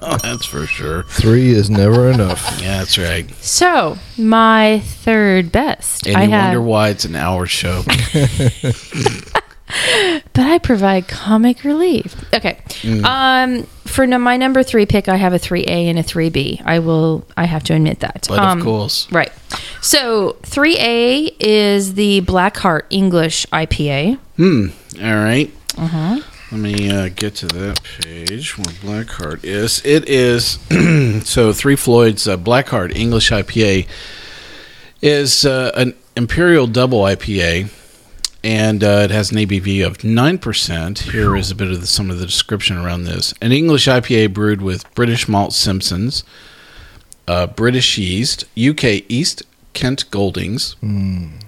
[0.00, 1.04] That's for sure.
[1.04, 2.42] Three is never enough.
[2.62, 3.28] Yeah, that's right.
[3.36, 6.06] so, my third best.
[6.06, 7.82] And I you have, wonder why it's an hour show.
[10.32, 12.14] but I provide comic relief.
[12.34, 12.58] Okay.
[12.82, 13.04] Mm.
[13.04, 16.30] Um, for no, my number three pick, I have a three A and a three
[16.30, 16.60] B.
[16.64, 17.24] I will.
[17.36, 18.26] I have to admit that.
[18.28, 19.30] But Um, of course, Right.
[19.80, 24.18] So 3A is the Blackheart English IPA.
[24.36, 24.66] hmm.
[25.02, 25.50] All right.
[25.76, 26.20] Uh-huh.
[26.50, 28.66] Let me uh, get to that page where
[29.04, 29.80] Blackheart is.
[29.84, 30.58] It is
[31.26, 33.88] so Three Floyd's uh, Blackheart English IPA
[35.00, 37.70] is uh, an Imperial Double IPA,
[38.44, 41.00] and uh, it has an ABV of nine percent.
[41.00, 44.32] Here is a bit of the, some of the description around this: an English IPA
[44.32, 46.24] brewed with British malt Simpsons,
[47.28, 49.42] uh, British yeast, UK East
[49.74, 50.76] Kent Goldings,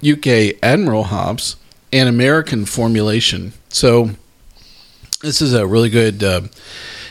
[0.05, 1.57] UK Admiral hops,
[1.93, 3.53] and American formulation.
[3.69, 4.11] So
[5.21, 6.43] this is a really good uh,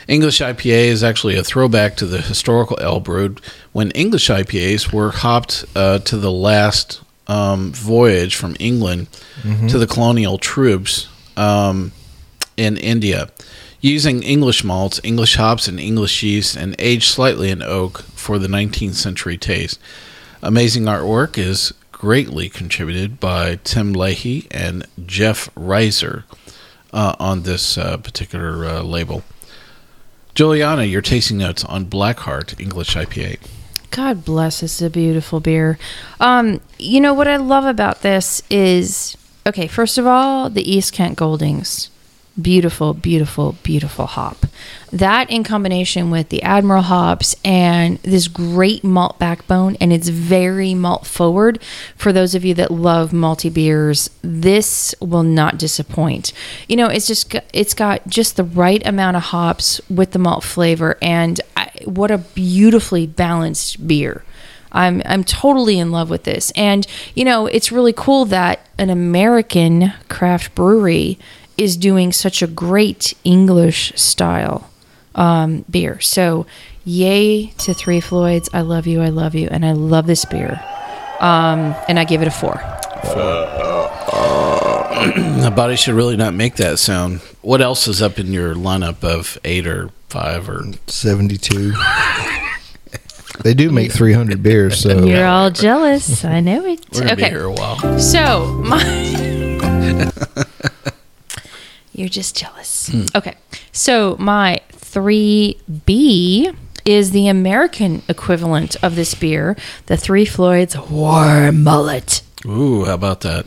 [0.08, 0.86] English IPA.
[0.86, 3.40] is actually a throwback to the historical ale brewed
[3.72, 9.06] when English IPAs were hopped uh, to the last um, voyage from England
[9.68, 11.92] to the colonial troops um,
[12.56, 13.28] in India,
[13.80, 18.48] using English malts, English hops, and English yeast, and aged slightly in oak for the
[18.48, 19.78] 19th century taste.
[20.42, 26.24] Amazing artwork is greatly contributed by Tim Leahy and Jeff Reiser
[26.92, 29.22] uh, on this uh, particular uh, label.
[30.34, 33.38] Julieanna, your tasting notes on Blackheart English IPA.
[33.94, 34.60] God bless.
[34.60, 35.78] It's a beautiful beer.
[36.18, 39.68] Um, you know what I love about this is okay.
[39.68, 41.90] First of all, the East Kent Goldings,
[42.40, 44.46] beautiful, beautiful, beautiful hop.
[44.92, 50.74] That in combination with the Admiral hops and this great malt backbone, and it's very
[50.74, 51.62] malt forward.
[51.96, 56.32] For those of you that love malty beers, this will not disappoint.
[56.68, 60.44] You know, it's just it's got just the right amount of hops with the malt
[60.44, 64.24] flavor, and I, what a beautifully balanced beer.
[64.74, 66.50] I'm I'm totally in love with this.
[66.56, 71.18] And you know, it's really cool that an American craft brewery
[71.56, 74.70] is doing such a great English style
[75.14, 76.00] um, beer.
[76.00, 76.46] So,
[76.84, 78.48] yay to Three Floyds.
[78.52, 79.00] I love you.
[79.02, 80.60] I love you, and I love this beer.
[81.20, 82.60] Um, and I give it a four.
[85.04, 87.20] The body should really not make that sound.
[87.42, 91.72] What else is up in your lineup of eight or five or 72.
[93.42, 96.24] they do make 300 beers, so You're all jealous.
[96.24, 96.80] I know it.
[96.92, 97.24] we're gonna okay.
[97.24, 97.98] be here a while?
[97.98, 98.80] So my
[101.94, 102.90] You're just jealous.
[103.14, 103.34] Okay.
[103.72, 106.54] So my 3B
[106.84, 112.22] is the American equivalent of this beer, the Three Floyds War Mullet.
[112.44, 113.46] Ooh, how about that?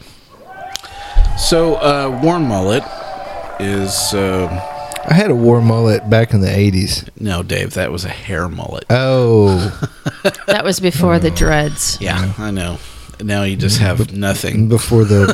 [1.38, 2.84] So, uh, War Mullet
[3.60, 4.48] is uh,
[5.10, 7.08] I had a war mullet back in the 80s.
[7.20, 7.74] no, Dave.
[7.76, 8.86] That was a hair mullet.
[8.90, 9.72] Oh,
[10.48, 11.98] That was before the dreads.
[12.02, 12.78] Yeah, I know.
[13.22, 14.70] Now you just have nothing.
[14.70, 15.34] before the.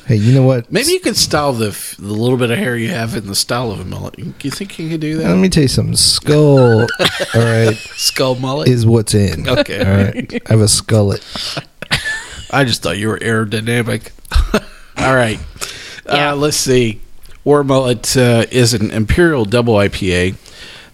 [0.06, 0.70] hey, you know what?
[0.70, 3.70] Maybe you could style the, the little bit of hair you have in the style
[3.72, 4.18] of a mullet.
[4.18, 5.28] You you think you could do that?
[5.28, 5.96] Let me tell you something.
[5.96, 6.86] Skull, all
[7.34, 8.68] right, Skull mullet.
[8.68, 9.48] is what's in.
[9.48, 9.80] Okay.
[9.80, 10.42] All right.
[10.46, 11.22] I have a skullet.
[12.52, 14.10] I just thought you were aerodynamic.
[14.96, 15.38] All right.
[16.06, 16.32] Yeah.
[16.32, 17.00] Uh, let's see.
[17.44, 20.34] War Mullet uh, is an Imperial Double IPA.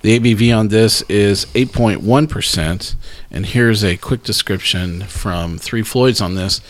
[0.06, 2.94] The ABV on this is 8.1%.
[3.32, 6.60] And here's a quick description from Three Floyds on this.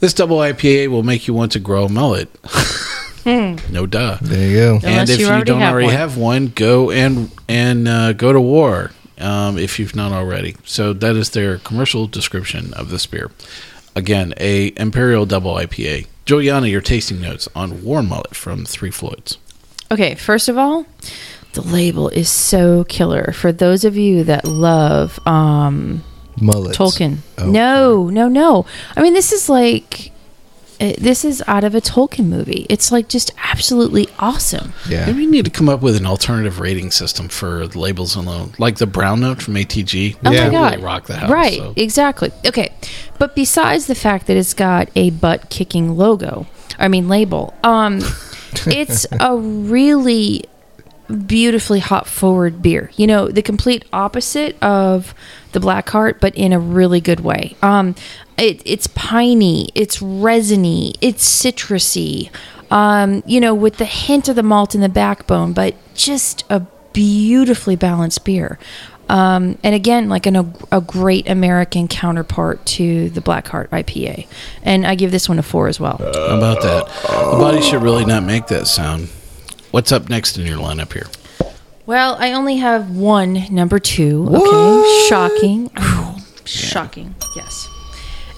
[0.00, 2.28] This double IPA will make you want to grow a mullet.
[3.24, 4.18] no duh.
[4.20, 4.74] There you go.
[4.74, 5.96] and Unless if you you, already don't have already one.
[5.96, 10.54] have one, go and and uh, go to war um, if you've not already.
[10.66, 13.30] So that is their commercial description of this beer.
[13.96, 16.06] Again, a Imperial Double IPA.
[16.26, 19.38] Julieanna, your tasting notes on War Mullet from Three Floyds.
[19.90, 20.86] Okay, first of all,
[21.54, 23.32] the label is so killer.
[23.32, 26.04] For those of you that love um,
[26.40, 26.76] Mullets.
[26.76, 27.18] Tolkien.
[27.38, 28.66] Oh, no, no, no.
[28.96, 30.12] I mean, this is like
[30.80, 32.66] uh, this is out of a Tolkien movie.
[32.68, 34.72] It's like just absolutely awesome.
[34.88, 35.06] Yeah.
[35.06, 38.52] Maybe we need to come up with an alternative rating system for the labels alone,
[38.58, 40.16] like the brown note from ATG.
[40.24, 40.46] Oh Yeah.
[40.46, 40.72] my god!
[40.72, 41.30] Really rock the house.
[41.30, 41.72] right, so.
[41.76, 42.32] exactly.
[42.46, 42.72] Okay,
[43.18, 46.46] but besides the fact that it's got a butt kicking logo,
[46.78, 48.00] I mean label, um,
[48.66, 50.44] it's a really
[51.26, 52.90] beautifully hop forward beer.
[52.96, 55.14] You know, the complete opposite of
[55.52, 57.56] the Black Heart, but in a really good way.
[57.62, 57.94] Um,
[58.36, 62.30] it, it's piney, it's resiny, it's citrusy.
[62.70, 66.60] Um, you know, with the hint of the malt in the backbone, but just a
[66.92, 68.58] beautifully balanced beer.
[69.08, 74.26] Um, and again, like an, a, a great American counterpart to the Black Heart IPA.
[74.62, 75.98] And I give this one a four as well.
[75.98, 76.86] How about that?
[76.86, 79.08] The body should really not make that sound.
[79.74, 81.08] What's up next in your lineup here?
[81.84, 84.24] Well, I only have one number two.
[84.30, 85.68] Okay, shocking,
[86.44, 87.16] shocking.
[87.34, 87.66] Yes,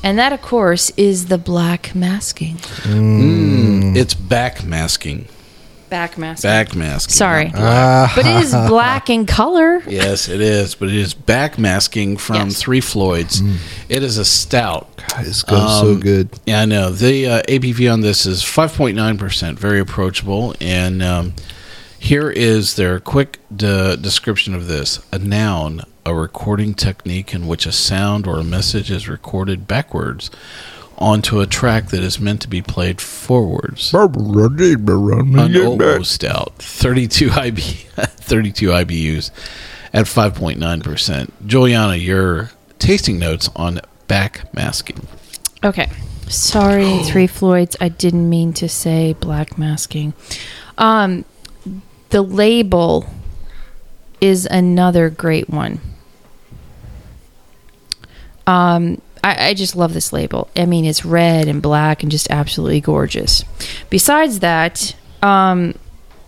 [0.03, 2.57] and that, of course, is the black masking.
[2.85, 3.94] Mm.
[3.99, 5.29] It's back masking.
[5.88, 6.49] Back masking.
[6.49, 7.12] Back masking.
[7.12, 9.79] Sorry, Ah, but it is black in color.
[9.88, 12.61] Yes, it is, but it is back masking from Yes.
[12.61, 13.40] Three Floyds.
[13.88, 14.88] It is a stout.
[15.18, 16.29] it's going so Um, good.
[16.44, 16.90] Yeah, I know.
[16.90, 20.55] The uh, ABV on this is 5.9%, very approachable.
[20.61, 21.35] And um,
[21.99, 27.64] here is their quick de- description of this a noun, a recording technique in which
[27.66, 30.31] a sound or a message is recorded backwards
[30.99, 33.91] onto a track that is meant to be played forwards.
[35.83, 37.61] An OO stout, 32 IB,
[37.97, 39.31] 32 IBUs
[39.93, 41.31] at 5.9%.
[41.47, 45.07] Julieanna, your tasting notes on back masking.
[45.65, 45.91] Okay.
[46.29, 47.77] Sorry, Three Floyds.
[47.81, 50.15] I didn't mean to say black masking.
[50.79, 51.25] Um,
[52.11, 53.07] the label
[54.21, 55.81] is another great one.
[58.47, 60.49] Um, I, I just love this label.
[60.55, 63.43] I mean, it's red and black and just absolutely gorgeous.
[63.91, 65.75] Besides that, um,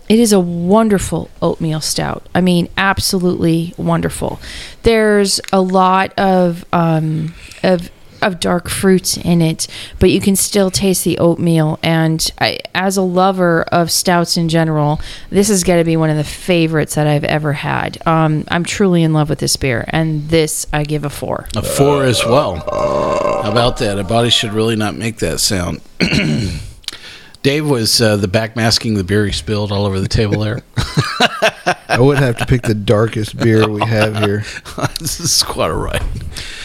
[0.09, 2.27] it is a wonderful oatmeal stout.
[2.35, 4.41] I mean, absolutely wonderful.
[4.83, 7.33] There's a lot of um,
[7.63, 7.89] of
[8.21, 9.67] of dark fruits in it,
[9.99, 11.79] but you can still taste the oatmeal.
[11.83, 16.09] And I, as a lover of stouts in general, this is going to be one
[16.09, 18.05] of the favorites that I've ever had.
[18.07, 21.47] Um, I'm truly in love with this beer, and this I give a four.
[21.55, 22.55] A four as well.
[22.55, 23.99] How about that?
[23.99, 25.81] A body should really not make that sound.
[27.41, 30.61] Dave was uh, the backmasking the beer he spilled all over the table there.
[31.87, 34.43] I would have to pick the darkest beer we have here.
[34.99, 36.03] this is quite a all right.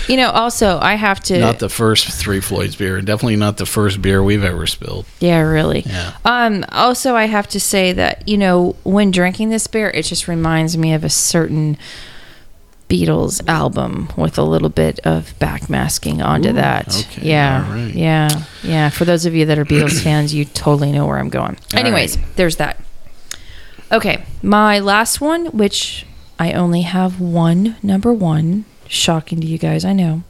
[0.09, 1.39] You know, also I have to.
[1.39, 5.07] Not the first Three Floyds beer, and definitely not the first beer we've ever spilled.
[5.21, 5.81] Yeah, really.
[5.81, 6.17] Yeah.
[6.25, 10.29] Um, also, I have to say that you know when drinking this beer, it just
[10.29, 11.79] reminds me of a certain
[12.89, 16.89] Beatles album with a little bit of backmasking onto that.
[16.89, 17.95] okay, Yeah, right.
[17.95, 18.89] yeah, yeah.
[18.91, 21.57] For those of you that are Beatles fans, you totally know where I'm going.
[21.73, 22.27] All Anyways, right.
[22.37, 22.79] there's that.
[23.91, 26.05] Okay, my last one, which
[26.39, 28.65] I only have one number one.
[28.89, 30.23] Shocking to you guys, I know.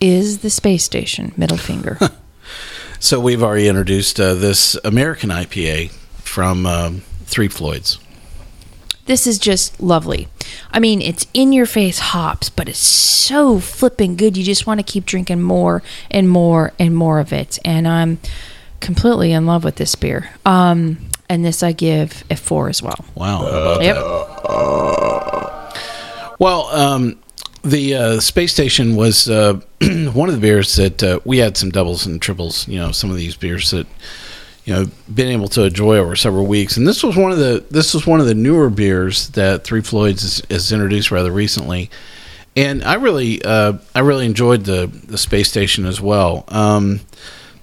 [0.00, 1.98] Is the space station middle finger?
[3.00, 8.00] So we've already introduced uh, this American IPA from um, Three Floyds.
[9.08, 10.28] This is just lovely.
[10.70, 14.36] I mean, it's in your face hops, but it's so flipping good.
[14.36, 17.58] You just want to keep drinking more and more and more of it.
[17.64, 18.18] And I'm
[18.80, 20.28] completely in love with this beer.
[20.44, 23.02] Um, and this I give a four as well.
[23.14, 23.96] Wow, about Yep.
[23.96, 25.72] that?
[26.38, 27.18] Well, um,
[27.62, 29.54] the uh, space station was uh,
[30.12, 32.68] one of the beers that uh, we had some doubles and triples.
[32.68, 33.86] You know, some of these beers that
[34.68, 37.64] you know been able to enjoy over several weeks, and this was one of the
[37.70, 41.88] this was one of the newer beers that Three Floyds has, introduced rather recently.
[42.54, 46.44] And I really, uh, I really enjoyed the the space station as well.
[46.48, 47.00] Um,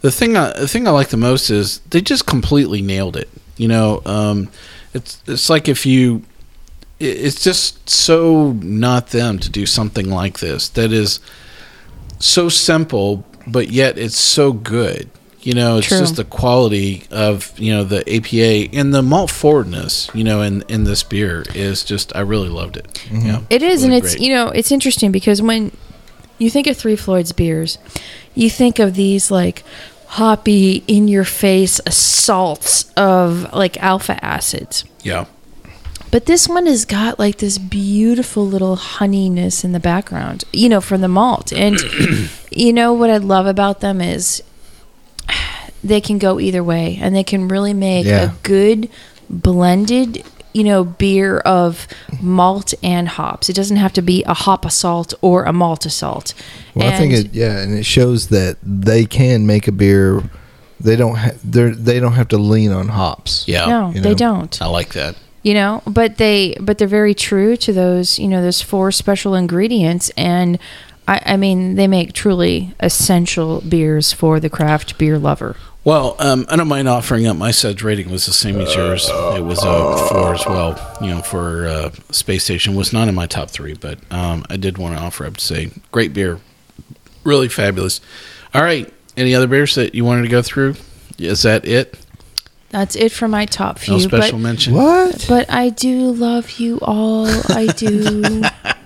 [0.01, 3.29] the thing, I, the thing I like the most is they just completely nailed it.
[3.55, 4.49] You know, um,
[4.95, 6.23] it's it's like if you
[6.99, 11.19] it's just so not them to do something like this that is
[12.19, 15.09] so simple but yet it's so good
[15.45, 15.99] you know it's True.
[15.99, 20.63] just the quality of you know the apa and the malt forwardness you know in
[20.67, 23.25] in this beer is just i really loved it mm-hmm.
[23.27, 24.27] yeah It is, really and it's great.
[24.27, 25.71] you know it's interesting because when
[26.37, 27.77] you think of Three Floyds beers,
[28.33, 29.63] you think of these like
[30.07, 34.85] hoppy, in your face assaults of like alpha acids.
[35.03, 35.25] yeah
[36.11, 40.81] But this one has got like this beautiful little honeyness in the background, you know,
[40.81, 41.51] from the malt.
[41.51, 41.79] And
[42.51, 44.43] you know what I love about them is
[45.85, 48.31] they can go either way and they can really make Yeah.
[48.31, 48.89] a good
[49.29, 51.87] blended, you know, beer of
[52.21, 53.49] malt and hops.
[53.49, 56.33] It doesn't have to be a hop assault or a malt assault.
[56.73, 60.23] Well, I think it, yeah, and it shows that they can make a beer.
[60.79, 61.15] They don't.
[61.15, 63.45] Ha- they they don't have to lean on hops.
[63.47, 64.61] yeah no, you they don't.
[64.61, 68.41] i like that you know but they but they're very true to those you know
[68.41, 70.59] those four special ingredients and
[71.07, 76.47] I, I mean they make truly essential beers for the craft beer lover Well, um,
[76.49, 77.37] I don't mind offering up.
[77.37, 79.07] My suds rating was the same as yours.
[79.07, 80.97] It was a four as well.
[80.99, 84.57] You know, for uh, Space Station was not in my top three, but um, I
[84.57, 86.39] did want to offer up to say great beer,
[87.23, 88.01] really fabulous.
[88.55, 90.73] All right, any other beers that you wanted to go through?
[91.19, 91.99] Is that it?
[92.69, 94.73] that's it for my top few No special but, mention.
[94.73, 95.25] What?
[95.29, 98.21] but i do love you all i do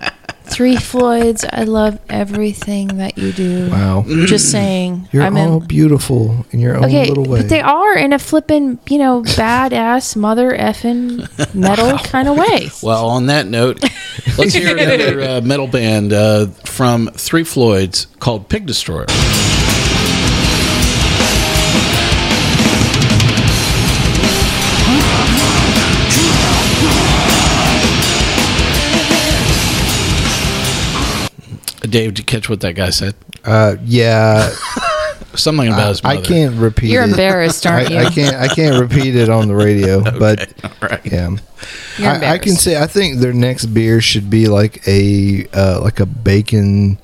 [0.50, 4.04] three floyds i love everything that you do Wow.
[4.26, 7.42] just saying You're i'm all in beautiful in your own Okay, little way.
[7.42, 12.70] but they are in a flippin', you know, badass mother effing metal kind of way.
[12.84, 13.82] Well, on that note,
[14.38, 19.06] let's hear another uh, metal band uh, from Three Floyds called Pig Destroyer.
[31.90, 33.16] Dave, did you catch what that guy said?
[33.46, 34.50] uh, yeah,
[35.36, 36.90] Something about his I can't repeat.
[36.90, 37.12] You're it.
[37.12, 38.08] embarrassed, aren't I, you?
[38.08, 38.36] I can't.
[38.36, 40.02] I can't repeat it on the radio.
[40.20, 41.06] But All right.
[41.06, 41.30] yeah,
[41.98, 45.82] You're I, I can say I think their next beer should be like a uh,
[45.82, 46.98] like a bacon,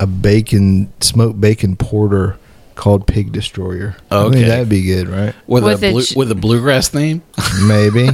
[0.00, 2.38] a bacon smoked bacon porter
[2.76, 3.96] called Pig Destroyer.
[4.10, 4.34] I Okay.
[4.36, 5.34] think that'd be good, right?
[5.46, 7.22] With, With a a blue, ch- with a bluegrass theme.
[7.62, 8.08] Maybe.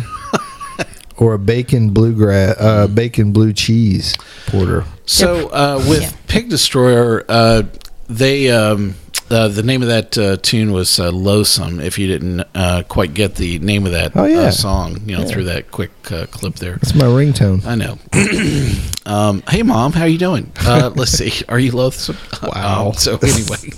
[1.16, 4.16] or a bacon bluegrass, uh, bacon blue cheese
[4.52, 4.84] porter.
[5.06, 6.10] So uh, with Yeah.
[6.28, 7.62] Pig Destroyer, uh,
[8.08, 8.94] they um,
[9.30, 13.14] uh, the name of that uh, tune was uh, "Loathsome." If you didn't uh, quite
[13.14, 14.40] get the name of that Oh, yeah.
[14.42, 16.72] uh, song, you know, through that quick uh, clip there.
[16.74, 17.64] That's my ringtone.
[17.64, 17.98] I know.
[19.06, 20.52] um, hey, mom, how are you doing?
[20.60, 21.32] Uh, let's see.
[21.48, 22.16] Are you loathsome?
[22.42, 22.88] Wow.
[22.88, 23.72] Um, so anyway,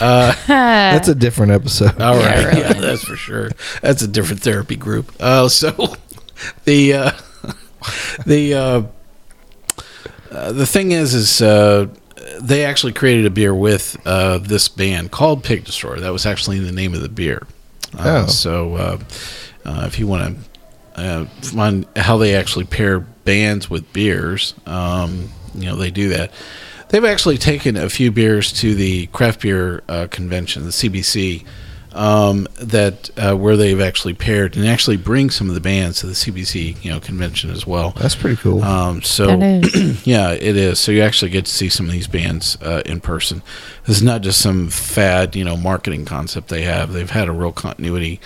[0.00, 2.00] uh, That's a different episode.
[2.00, 2.60] all Yeah, really.
[2.60, 3.50] yeah, that's for sure.
[3.82, 5.10] That's a different therapy group.
[5.18, 5.94] Uh, so
[6.64, 7.10] the uh,
[8.26, 8.88] the
[10.30, 11.88] uh, the thing is, is uh,
[12.40, 16.00] they actually created a beer with uh, this band called Pig Destroyer.
[16.00, 17.46] That was actually the name of the beer.
[17.96, 18.26] Uh, Oh.
[18.26, 18.98] So uh,
[19.64, 20.36] uh, if you want
[20.94, 26.08] to uh, find how they actually pair bands with beers, um, you know, they do
[26.10, 26.32] that.
[26.90, 31.44] They've actually taken a few beers to the craft beer uh, convention, the CBC,
[31.92, 36.06] um, that uh, where they've actually paired and actually bring some of the bands to
[36.06, 37.90] the CBC, you know, convention as well.
[37.92, 38.62] That's pretty cool.
[38.62, 39.28] Um, so
[40.04, 40.78] yeah, it is.
[40.78, 43.42] So you actually get to see some of these bands uh, in person.
[43.86, 46.92] This is not just some fad, you know, marketing concept they have.
[46.92, 48.20] They've had a real continuity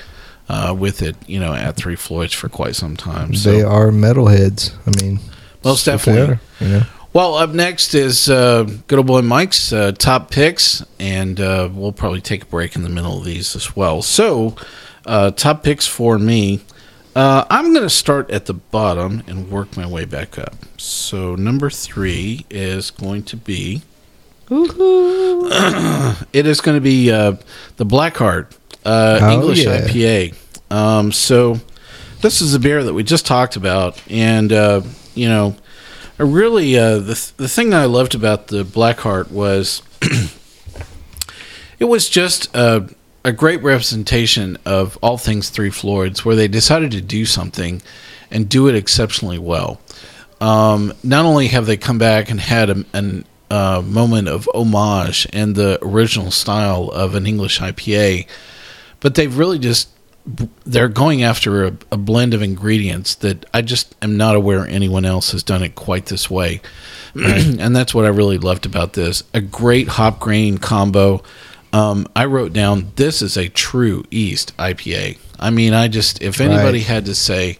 [0.49, 3.35] uh, with it, you know, at Three Floyds for quite some time.
[3.35, 4.75] So they are metalheads.
[4.87, 5.21] I mean,
[5.65, 6.35] Most that's they definitely.
[6.35, 6.87] are, you know.
[7.15, 11.93] Well, up next is uh, good old boy Mike's uh, top picks, and uh, we'll
[11.93, 14.01] probably take a break in the middle of these as well.
[14.01, 14.57] So,
[15.05, 16.61] uh, top picks for me.
[17.15, 20.55] Uh, I'm going to start at the bottom and work my way back up.
[20.79, 23.83] So, number three is going to be.
[24.51, 27.37] it is going to be uh,
[27.77, 28.57] the Blackheart
[28.87, 29.83] uh, Oh, English yeah.
[29.83, 30.35] IPA.
[30.71, 31.61] Um, so,
[32.23, 34.81] this is a beer that we just talked about, and uh,
[35.15, 35.55] you know,
[36.19, 39.83] really uh, the th- the thing that I loved about the Blackheart was
[41.79, 42.89] it was just a,
[43.25, 47.83] a great representation of all things Three Floyds, where they decided to do something
[48.31, 49.81] and do it exceptionally well.
[50.41, 55.27] Um, not only have they come back and had a, an uh, moment of homage
[55.33, 58.27] and the original style of an English IPA,
[59.01, 59.89] but they've really just
[60.64, 65.05] they're going after a, a blend of ingredients that I just am not aware anyone
[65.05, 66.61] else has done it quite this way.
[67.14, 69.25] and that's what I really loved about this.
[69.35, 71.23] A great hop grain combo.
[71.73, 75.18] Um, I wrote down this is a true East IPA.
[75.41, 76.87] I mean, I just if anybody Right.
[76.87, 77.59] had to say,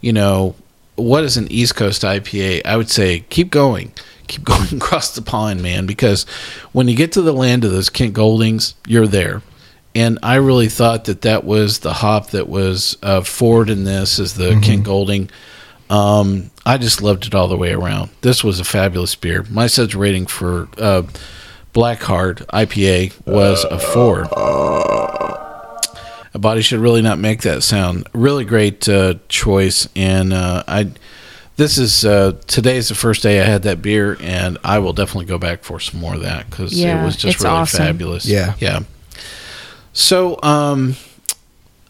[0.00, 0.56] you know,
[0.96, 3.92] what is an East Coast IPA, I would say keep going.
[4.26, 6.24] Keep going across the pond, man, because
[6.72, 9.42] when you get to the land of those Kent Goldings, you're there
[9.94, 14.18] and I really thought that that was the hop that was uh, forward in this
[14.18, 15.30] is the Kent Golding.
[15.90, 18.10] Um, I just loved it all the way around.
[18.22, 19.44] This was a fabulous beer.
[19.50, 21.02] My suds rating for uh,
[21.74, 24.22] Blackheart IPA was a four.
[26.34, 28.08] A body should really not make that sound.
[28.14, 30.92] Really great uh, choice, and uh, I.
[31.56, 35.26] This is uh, is the first day I had that beer, and I will definitely
[35.26, 37.78] go back for some more of that because Yeah, it was just really awesome.
[37.78, 38.24] fabulous.
[38.24, 38.54] Yeah.
[38.58, 38.80] yeah.
[39.92, 40.96] So, um,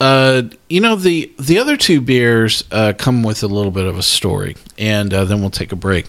[0.01, 3.97] uh, you know the the other two beers uh, come with a little bit of
[3.97, 6.09] a story, and uh, then we'll take a break.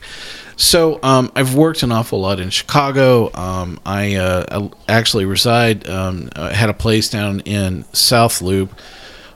[0.56, 3.32] So, um, I've worked an awful lot in Chicago.
[3.34, 8.72] Um, I, uh, I actually reside um, uh, had a place down in South Loop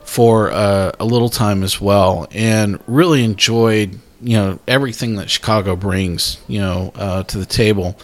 [0.04, 5.76] for uh, a little time as well, and really enjoyed you know everything that Chicago
[5.76, 6.90] brings you know
[7.28, 7.96] to the table.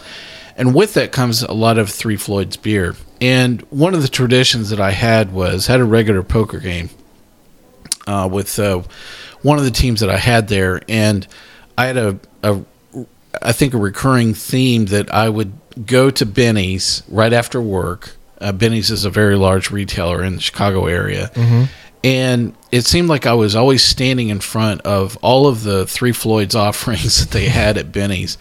[0.57, 2.95] And with that comes a lot of Three Floyds beer.
[3.21, 6.89] And one of the traditions that I had was had a regular poker game
[8.07, 8.83] uh, with uh,
[9.41, 11.27] one of the teams that I had there, and
[11.77, 12.61] I had a, a
[13.41, 15.53] I think a recurring theme that I would
[15.85, 18.15] go to Binny's right after work.
[18.39, 21.31] Uh, Binny's is a very large retailer in the Chicago area,
[22.05, 26.11] and it seemed like I was always standing in front of all of the Three
[26.11, 28.37] Floyds offerings that they had at Binny's.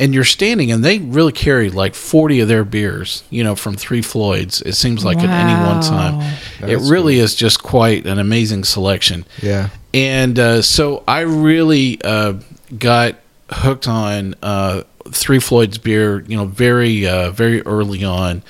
[0.00, 3.74] And you're standing, and they really carry like 40 of their beers, you know, from
[3.74, 4.62] Three Floyds.
[4.62, 6.18] It seems like at any one time.
[6.18, 6.68] Wow.
[6.68, 9.26] it really is just quite an amazing selection.
[9.42, 9.68] Yeah.
[9.92, 12.38] And uh, so I really uh,
[12.76, 13.16] got
[13.50, 18.42] hooked on uh, Three Floyds beer, you know, very uh, very early on.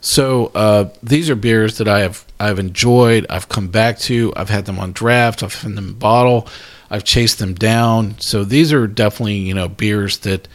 [0.00, 3.26] So uh, these are beers that I have I've enjoyed.
[3.28, 4.32] I've come back to.
[4.36, 5.42] I've had them on draft.
[5.42, 6.48] I've had them in bottle.
[6.90, 8.18] I've chased them down.
[8.20, 10.48] So these are definitely you know beers that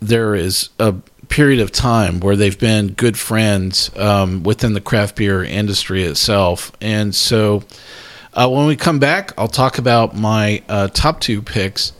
[0.00, 0.94] there is a
[1.28, 6.72] period of time where they've been good friends um, within the craft beer industry itself.
[6.80, 7.62] And so
[8.34, 11.92] uh, when we come back, I'll talk about my uh, top two picks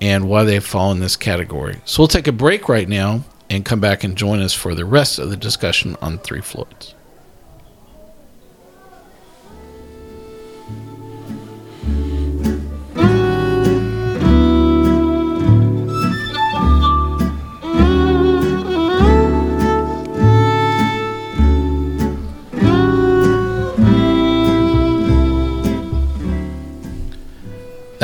[0.00, 1.80] and why they fall in this category.
[1.86, 4.84] So we'll take a break right now and come back and join us for the
[4.84, 6.94] rest of the discussion on Three Floyds.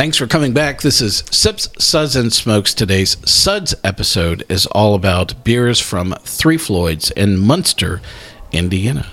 [0.00, 0.80] Thanks for coming back.
[0.80, 2.72] This is Sips, Suds, and Smokes.
[2.72, 8.00] Today's Suds episode is all about beers from Three Floyds in Munster,
[8.50, 9.08] Indiana.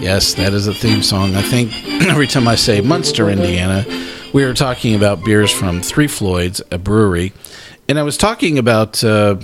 [0.00, 1.36] Yes, that is a theme song.
[1.36, 1.70] I think
[2.08, 3.86] every time I say Munster, Indiana,
[4.34, 7.32] we are talking about beers from Three Floyds, a brewery
[7.88, 9.36] and I was talking about uh,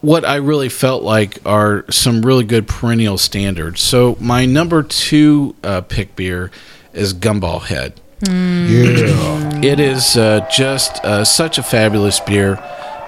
[0.00, 3.80] what I really felt like are some really good perennial standards.
[3.82, 6.50] So my number two uh, pick beer
[6.96, 7.92] is Gumballhead.
[8.22, 9.60] Yeah.
[9.62, 12.58] It is uh, just uh, such a fabulous beer.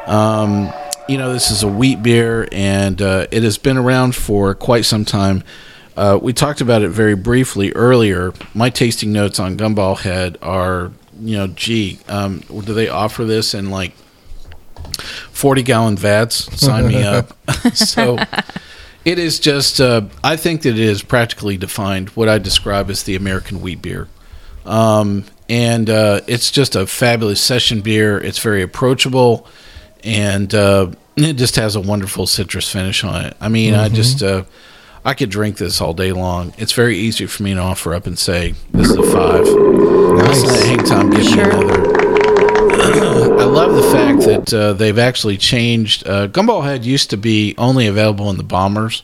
[0.07, 0.73] Um,
[1.09, 4.85] you know, this is a wheat beer, and uh, it has been around for quite
[4.85, 5.43] some time.
[5.97, 8.33] Uh, we talked about it very briefly earlier.
[8.55, 13.71] My tasting notes on Gumballhead are, you know, gee, um, do they offer this in
[13.71, 13.95] like
[15.33, 16.55] 40 gallon vats?
[16.61, 17.37] Sign me up.
[17.75, 18.19] so
[19.05, 23.03] it is just, uh, I think that it is practically defined what I describe as
[23.05, 24.09] the American wheat beer.
[24.67, 28.19] Um, and uh, it's just a fabulous session beer.
[28.19, 29.47] It's very approachable,
[30.05, 33.37] and uh, it just has a wonderful citrus finish on it.
[33.41, 34.45] I mean, I just uh,
[35.07, 36.53] I could drink this all day long.
[36.59, 39.47] It's very easy for me to offer up and say this is a five.
[39.47, 41.51] Let's let hang time give me Sure.
[41.51, 42.18] another.
[43.39, 46.07] I love the fact that uh, they've actually changed.
[46.07, 49.03] Uh, Gumballhead used to be only available in the bombers,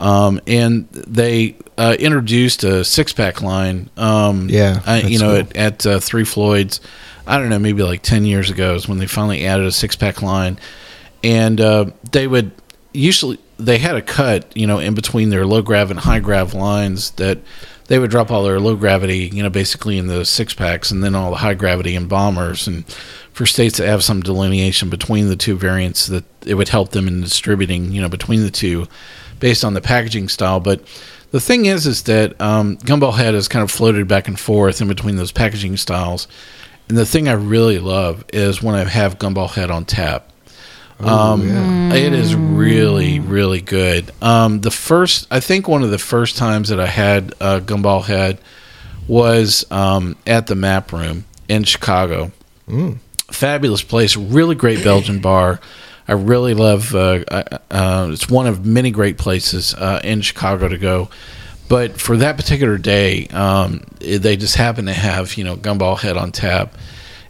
[0.00, 3.90] um, and they uh, introduced a six pack line.
[3.96, 5.50] Um, Yeah, I, you know, cool.
[5.50, 6.80] at, at uh, Three Floyds.
[7.26, 9.96] I don't know, maybe like ten years ago is when they finally added a six
[9.96, 10.58] pack line,
[11.22, 12.52] and uh, they would
[12.94, 16.54] usually they had a cut, you know, in between their low grav and high grav
[16.54, 17.38] lines that
[17.88, 21.02] they would drop all their low gravity, you know, basically in the six packs, and
[21.02, 22.66] then all the high gravity in bombers.
[22.66, 22.84] And
[23.38, 27.06] for states that have some delineation between the two variants, that it would help them
[27.06, 28.84] in distributing, you know, between the two,
[29.38, 30.58] based on the packaging style.
[30.58, 30.80] But
[31.30, 34.88] the thing is, is that um, Gumballhead has kind of floated back and forth in
[34.88, 36.26] between those packaging styles.
[36.88, 40.32] And the thing I really love is when I have Gumballhead on tap.
[40.98, 44.10] Um, It is really, really good.
[44.20, 48.38] Um, the first, I think, one of the first times that I had uh, Gumballhead
[49.06, 52.32] was um, at the Map Room in Chicago.
[53.30, 55.60] Fabulous place, really great Belgian bar.
[56.06, 56.94] I really love.
[56.94, 61.10] Uh, uh, uh, it's one of many great places uh, in Chicago to go.
[61.68, 66.32] But for that particular day, um, they just happened to have you know Gumballhead on
[66.32, 66.74] tap,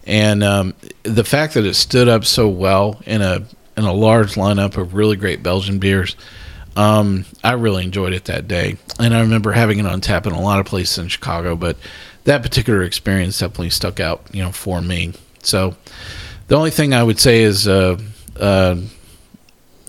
[0.06, 3.44] and um, the fact that it stood up so well in a
[3.76, 6.14] in a large lineup of really great Belgian beers,
[6.76, 8.76] um, I really enjoyed it that day.
[9.00, 11.76] And I remember having it on tap in a lot of places in Chicago, but
[12.24, 15.14] that particular experience definitely stuck out, you know, for me.
[15.48, 15.74] So
[16.48, 17.98] the only thing I would say is uh,
[18.38, 18.76] uh,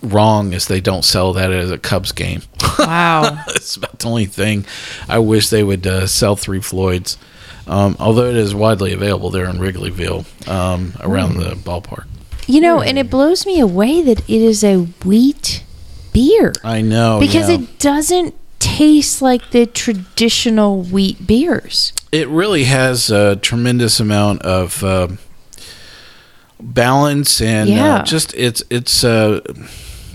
[0.02, 2.42] wrong is they don't sell that as a Cubs game.
[2.78, 3.44] Wow.
[3.48, 4.64] it's about the only thing
[5.08, 7.18] I wish they would uh, sell Three Floyds.
[7.66, 12.06] Um, although it is widely available there in Wrigleyville, um, around the ballpark.
[12.46, 15.62] You know, and it blows me away that it is a wheat
[16.12, 17.56] beer I know because yeah.
[17.56, 21.92] it doesn't taste like the traditional wheat beers.
[22.10, 25.08] it really has a tremendous amount of uh,
[26.62, 27.96] balance and Yeah.
[27.96, 29.40] uh, just it's it's uh,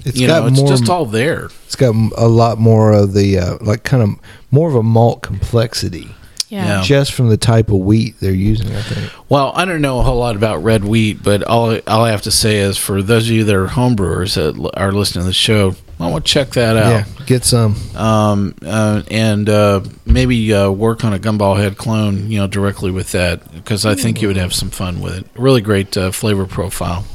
[0.05, 0.67] It's you got know it's more.
[0.69, 1.49] just all there.
[1.65, 4.09] it's got a lot more of the uh, like kind of
[4.51, 6.09] more of a malt complexity,
[6.49, 6.81] Yeah.
[6.83, 8.67] just from the type of wheat they're using.
[8.75, 9.11] I think.
[9.29, 12.21] Well, I don't know a whole lot about red wheat, but all all I have
[12.23, 15.33] to say is for those of you that are homebrewers that are listening to the
[15.33, 16.89] show, I want to check that out.
[16.91, 17.75] Yeah, get some.
[17.95, 22.91] um, uh, and uh, maybe uh, work on a gumball head clone, you know, directly
[22.91, 25.25] with that because I think you would have some fun with it.
[25.35, 27.05] Really great uh, flavor profile.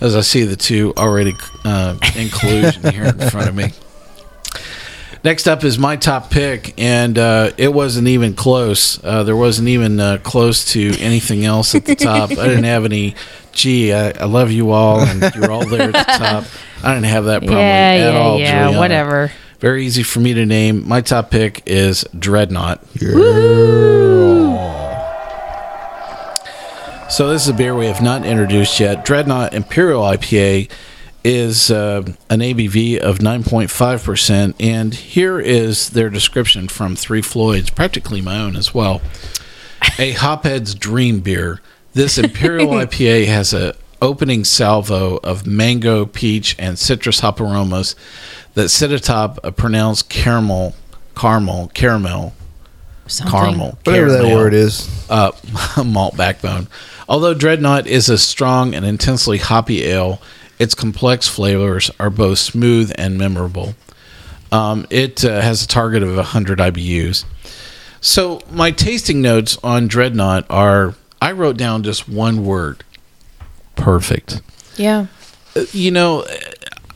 [0.00, 3.72] As I see the two already uh, in collusion here in front of me.
[5.24, 9.02] Next up is my top pick, and uh, it wasn't even close.
[9.02, 12.30] Uh, there wasn't even uh, close to anything else at the top.
[12.30, 13.14] I didn't have any.
[13.52, 16.44] Gee, I, I love you all, and you're all there at the top.
[16.84, 18.38] I didn't have that problem yeah, at yeah, all.
[18.38, 18.68] yeah.
[18.68, 18.78] Julieanna.
[18.78, 19.32] Whatever.
[19.58, 20.86] Very easy for me to name.
[20.86, 22.78] My top pick is Dreadnaught.
[27.10, 29.04] So this is a beer we have not introduced yet.
[29.04, 30.70] Dreadnaught Imperial IPA
[31.28, 38.22] is uh, an ABV of 9.5%, and here is their description from Three Floyds, practically
[38.22, 39.02] my own as well.
[39.98, 41.60] A hophead's dream beer.
[41.92, 47.94] This Imperial IPA has a opening salvo of mango, peach, and citrus hop aromas
[48.54, 50.74] that sit atop a pronounced caramel,
[51.14, 52.32] caramel, caramel,
[53.06, 53.38] Something.
[53.38, 54.88] caramel, Whatever that word is.
[55.10, 55.32] uh,
[55.84, 56.68] malt backbone.
[57.06, 60.20] Although Dreadnaught is a strong and intensely hoppy ale,
[60.58, 63.74] its complex flavors are both smooth and memorable.
[64.50, 67.24] Um, it uh, has a target of 100 IBUs.
[68.00, 72.84] So, my tasting notes on Dreadnaught are I wrote down just one word
[73.76, 74.40] perfect
[74.76, 75.06] Yeah.
[75.72, 76.24] you know,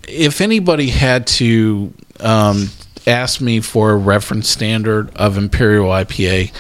[0.09, 2.69] if anybody had to um,
[3.07, 6.53] ask me for a reference standard of Imperial IPA,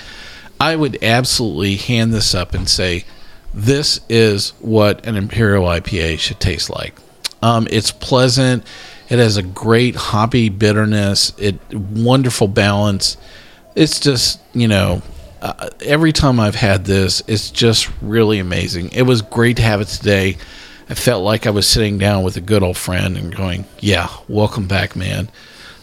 [0.61, 3.05] I would absolutely hand this up and say
[3.55, 6.95] this is what an Imperial IPA should taste like.
[7.43, 8.65] Um, it's pleasant.
[9.09, 11.33] It has a great hoppy bitterness.
[11.39, 13.17] It wonderful balance.
[13.75, 15.03] It's just you know,
[15.41, 18.91] uh, every time I've had this, it's just really amazing.
[18.93, 20.39] It was great to have it today.
[20.89, 24.09] I felt like I was sitting down with a good old friend and going, "Yeah,
[24.29, 25.29] welcome back, man."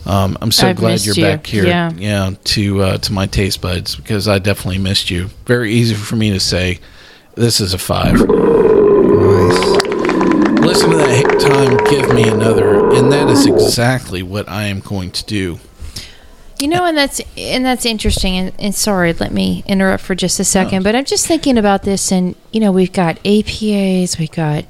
[0.06, 1.24] Um, I'm so I've glad you're you.
[1.24, 1.66] back here.
[1.66, 1.92] Yeah.
[1.92, 5.30] yeah, to uh, to my taste buds because I definitely missed you.
[5.46, 6.80] Very easy for me to say.
[7.40, 8.16] This is a five.
[8.16, 8.28] Nice.
[10.60, 11.78] Listen to that time.
[11.90, 15.60] Give me another, and that is exactly what I am going to do.
[16.60, 18.36] You know, and that's and that's interesting.
[18.36, 20.84] And, and sorry, let me interrupt for just a second.
[20.84, 24.66] But I'm just thinking about this, and you know, we've got APAs, we've got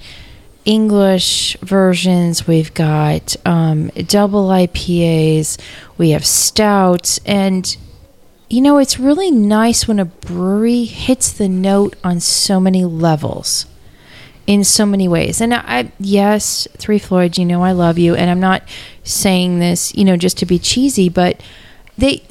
[0.64, 5.58] English versions, we've got um, double IPAs,
[5.98, 7.76] we have stouts, and
[8.50, 13.68] you know, it's really nice when a brewery hits the note on so many levels
[14.48, 15.40] in so many ways.
[15.40, 18.16] And I, yes, Three Floyds, you know, I love you.
[18.16, 18.64] And I'm not
[19.04, 21.40] saying this, you know, just to be cheesy, but
[22.00, 22.24] they,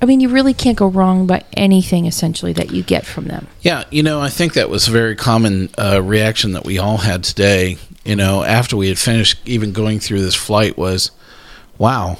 [0.00, 3.48] I mean, you really can't go wrong by anything essentially that you get from them.
[3.62, 6.98] Yeah, you know, I think that was a very common uh, reaction that we all
[6.98, 7.78] had today.
[8.04, 11.10] You know, after we had finished even going through this flight, was,
[11.76, 12.16] "Wow,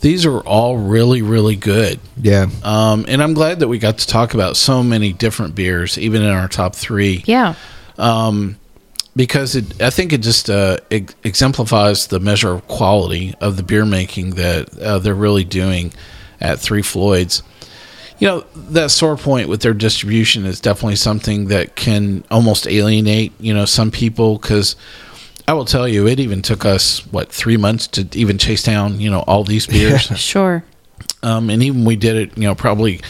[0.00, 2.48] these are all really, really good." Yeah.
[2.62, 6.22] Um, and I'm glad that we got to talk about so many different beers, even
[6.22, 7.22] in our top three.
[7.26, 7.54] Yeah.
[7.98, 8.56] um,
[9.16, 13.62] because it, I think it just uh, ex- exemplifies the measure of quality of the
[13.62, 15.92] beer making that uh, they're really doing
[16.40, 17.42] at Three Floyds.
[18.18, 23.32] You know, that sore point with their distribution is definitely something that can almost alienate,
[23.40, 24.76] you know, some people because
[25.50, 29.00] I will tell you, it even took us, what, three months to even chase down,
[29.00, 30.02] you know, all these beers.
[30.02, 30.62] Sure.
[31.24, 33.00] Um, and even we did it, you know, probably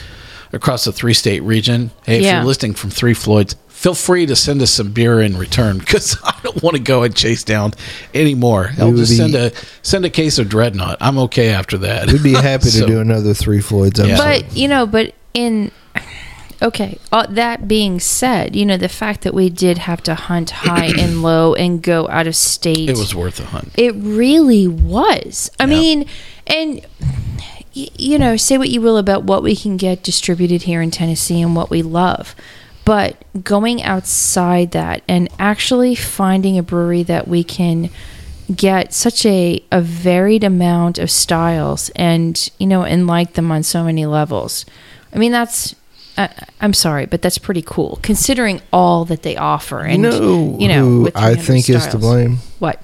[0.50, 1.90] across the three state region.
[2.06, 2.36] Hey, if Yeah.
[2.38, 6.16] you're listening from Three Floyds, feel free to send us some beer in return because
[6.24, 7.74] I don't want to go and chase down
[8.14, 8.70] anymore.
[8.78, 10.96] I'll just be- send a send a case of Dreadnaught.
[10.98, 12.10] I'm okay after that.
[12.10, 14.16] We'd be happy to do another Three Floyds episode.
[14.16, 14.40] Yeah.
[14.40, 15.72] But, you know, but in,
[16.62, 20.50] okay, uh, that being said, you know, the fact that we did have to hunt
[20.50, 22.88] high and low and go out of state.
[22.88, 23.70] It was worth a hunt.
[23.76, 25.50] It really was.
[25.58, 25.70] I Yeah.
[25.70, 26.06] mean,
[26.46, 26.80] and
[27.74, 30.90] y- you know, say what you will about what we can get distributed here in
[30.90, 32.34] Tennessee and what we love,
[32.84, 37.88] but going outside that and actually finding a brewery that we can
[38.54, 43.62] get such a, a varied amount of styles and you know and like them on
[43.62, 44.66] so many levels
[45.14, 45.76] i mean that's
[46.20, 50.56] I, i'm sorry but that's pretty cool considering all that they offer and you know,
[50.58, 52.38] you know who I 300 think is to blame?
[52.58, 52.78] what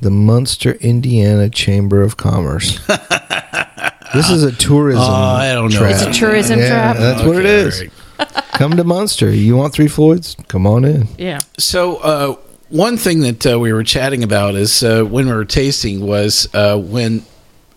[0.00, 2.78] The Munster, Indiana Chamber of Commerce.
[4.14, 5.02] this is a tourism.
[5.02, 5.78] Oh, I don't know.
[5.78, 5.92] trap.
[5.92, 6.96] It's a tourism Yeah, trap?
[6.96, 7.76] That's what it is.
[7.78, 7.92] Okay, is.
[8.18, 8.44] all right.
[8.58, 9.30] Come to Munster.
[9.30, 10.36] You want Three Floyds?
[10.48, 11.06] Come on in.
[11.18, 12.34] yeah So, uh,
[12.68, 16.48] one thing that uh, we were chatting about is uh, when we were tasting was
[16.54, 17.22] uh, when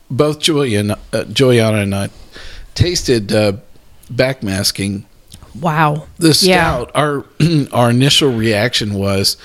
[0.09, 2.09] both Julian, uh, Julieanna and I
[2.73, 3.53] tasted uh,
[4.13, 5.03] backmasking
[5.59, 6.83] wow the Yeah.
[6.83, 6.91] stout.
[6.95, 7.25] Our
[7.71, 9.37] our initial reaction was,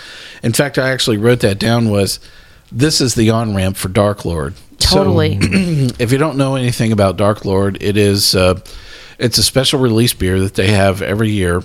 [0.42, 1.88] in fact, I actually wrote that down.
[1.90, 2.18] Was
[2.72, 4.54] this is the on ramp for Dark Lord?
[4.78, 5.38] So, Totally.
[5.98, 8.60] if you don't know anything about Dark Lord, it is uh,
[9.18, 11.62] it's a special release beer that they have every year.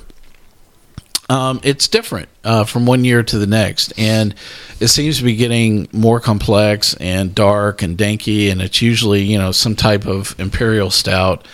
[1.28, 4.36] Um, it's different uh, from one year to the next, and
[4.80, 8.52] it seems to be getting more complex and dark and danky.
[8.52, 11.48] And it's usually you know some type of imperial stout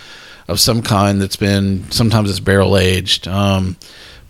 [0.52, 3.76] of some kind that's been sometimes it's barrel aged, um,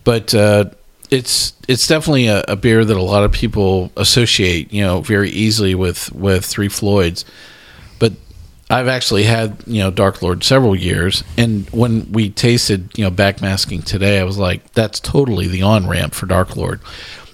[0.03, 0.65] but uh,
[1.11, 5.29] it's it's definitely a, a beer that a lot of people associate you know very
[5.29, 7.25] easily with with Three Floyds.
[7.99, 8.13] But
[8.69, 13.11] I've actually had you know Dark Lord several years, and when we tasted you know
[13.11, 16.79] backmasking today, I was like, that's totally the on ramp for Dark Lord.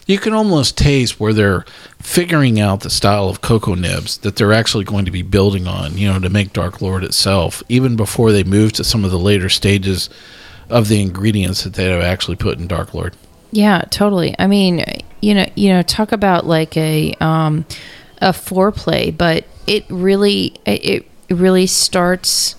[0.10, 1.66] You can almost taste where they're
[1.99, 5.99] figuring out the style of cocoa nibs that they're actually going to be building on,
[5.99, 9.20] you know, to make Dark Lord itself, even before they move to some of the
[9.20, 10.10] later stages
[10.68, 13.16] of the ingredients that they have actually put in Dark Lord.
[13.51, 14.34] Yeah, totally.
[14.39, 14.84] I mean,
[15.22, 17.68] you know, you know, talk about like a um,
[18.20, 22.55] a foreplay, but it really it it really starts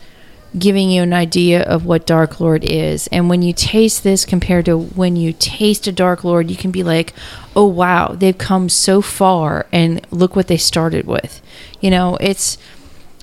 [0.58, 3.06] giving you an idea of what Dark Lord is.
[3.08, 6.70] And when you taste this compared to when you taste a Dark Lord, you can
[6.70, 7.12] be like,
[7.54, 11.40] "Oh wow, they've come so far and look what they started with."
[11.80, 12.58] You know, it's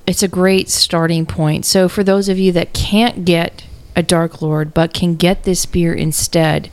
[0.05, 1.65] it's a great starting point.
[1.65, 3.63] So for those of you that can't get
[3.95, 6.69] a Dark Lord but can get this beer instead,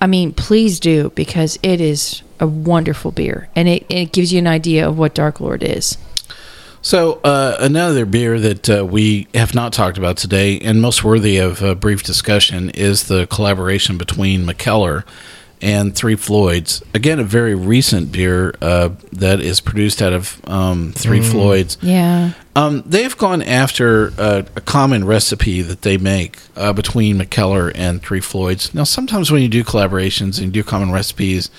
[0.00, 4.38] I mean, please do because it is a wonderful beer and it, it gives you
[4.38, 5.96] an idea of what Dark Lord is.
[6.86, 11.36] So, uh, another beer that uh, we have not talked about today, and most worthy
[11.36, 15.02] of a brief discussion, is the collaboration between Mikkeller
[15.60, 16.84] and Three Floyds.
[16.94, 21.76] Again, a very recent beer uh, that is produced out of um, Three Floyds.
[21.82, 22.34] Yeah.
[22.54, 28.00] Um, they've gone after uh, a common recipe that they make uh, between Mikkeller and
[28.00, 28.72] Three Floyds.
[28.74, 31.50] Now, sometimes when you do collaborations and you do common recipes,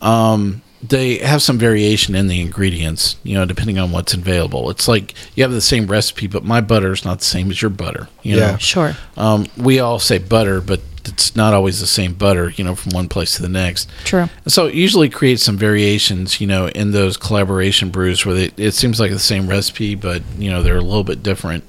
[0.00, 4.68] um, they have some variation in the ingredients, you know, depending on what's available.
[4.70, 7.62] It's like you have the same recipe, but my butter is not the same as
[7.62, 8.08] your butter.
[8.22, 8.50] You Yeah.
[8.52, 8.96] know, Sure.
[9.16, 12.92] um, we all say butter, but it's not always the same butter, you know, from
[12.92, 13.88] one place to the next.
[14.04, 14.28] True.
[14.46, 18.72] So it usually creates some variations, you know, in those collaboration brews where they, it
[18.72, 21.62] seems like the same recipe, but you know they're a little bit different.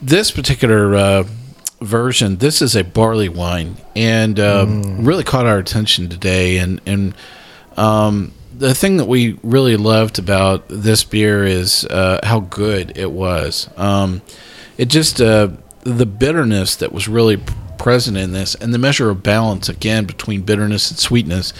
[0.00, 1.24] This particular uh,
[1.80, 6.58] version, this is a barley wine, and um, really caught our attention today.
[6.58, 7.14] And and
[7.76, 13.10] um, the thing that we really loved about this beer is uh, how good it
[13.10, 13.68] was.
[13.76, 14.22] Um,
[14.78, 15.48] it just uh,
[15.82, 17.38] the bitterness that was really
[17.78, 21.52] present in this, and the measure of balance again between bitterness and sweetness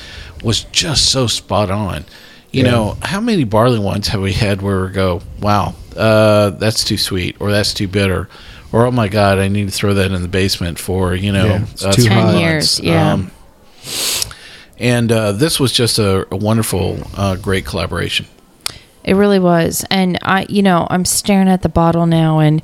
[0.42, 2.04] was just so spot on.
[2.50, 2.70] You Yeah.
[2.70, 6.96] know, how many barley wines have we had where we go, wow, uh, that's too
[6.96, 8.28] sweet, or that's too bitter,
[8.72, 11.46] or oh my god, I need to throw that in the basement for you know
[11.46, 12.32] Yeah, it's uh, too three hot.
[12.32, 12.80] 10 years, months.
[12.80, 13.16] yeah.
[14.78, 18.26] And uh, this was just a, a wonderful, uh, great collaboration.
[19.04, 19.84] It really was.
[19.90, 22.40] And I, you know, I'm staring at the bottle now.
[22.40, 22.60] And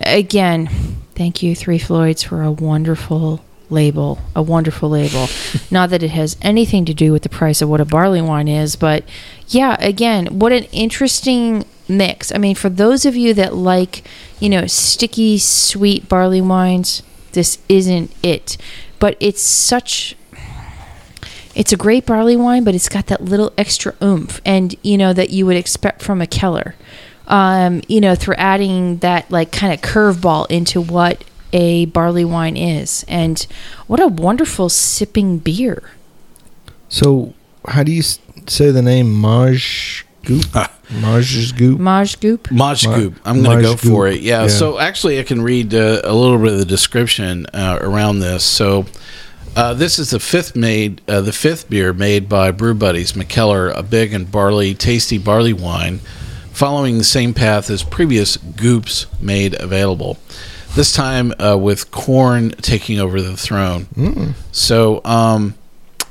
[0.00, 0.66] again,
[1.14, 4.18] thank you, Three Floyds, for a wonderful label.
[4.34, 5.28] A wonderful label.
[5.70, 8.48] Not that it has anything to do with the price of what a barley wine
[8.48, 9.04] is, but
[9.48, 12.32] yeah, again, what an interesting mix.
[12.32, 14.02] I mean, for those of you that like,
[14.40, 17.02] you know, sticky, sweet barley wines,
[17.32, 18.56] this isn't it.
[18.98, 20.16] But it's such
[21.54, 25.12] it's a great barley wine, but it's got that little extra oomph, and you know
[25.12, 26.74] that you would expect from a Keller.
[27.26, 32.56] Um, you know, through adding that like kind of curveball into what a barley wine
[32.56, 33.46] is, and
[33.86, 35.90] what a wonderful sipping beer.
[36.88, 37.34] So,
[37.66, 40.46] how do you say the name Maj Goop?
[40.92, 41.80] Maj's Goop.
[41.80, 42.50] Maj Goop.
[42.50, 43.18] Maj Goop.
[43.24, 44.20] I'm going to go Maj for it.
[44.20, 44.48] Yeah, Yeah.
[44.48, 48.44] So actually, I can read uh, a little bit of the description uh, around this.
[48.44, 48.86] So
[49.56, 53.76] uh, this is the fifth made, uh, the fifth beer made by Brew Buddies Mikkeller,
[53.76, 55.98] a big and barley, tasty barley wine,
[56.52, 60.18] following the same path as previous Goops made available.
[60.74, 63.86] This time uh, with corn taking over the throne.
[64.52, 65.54] So um,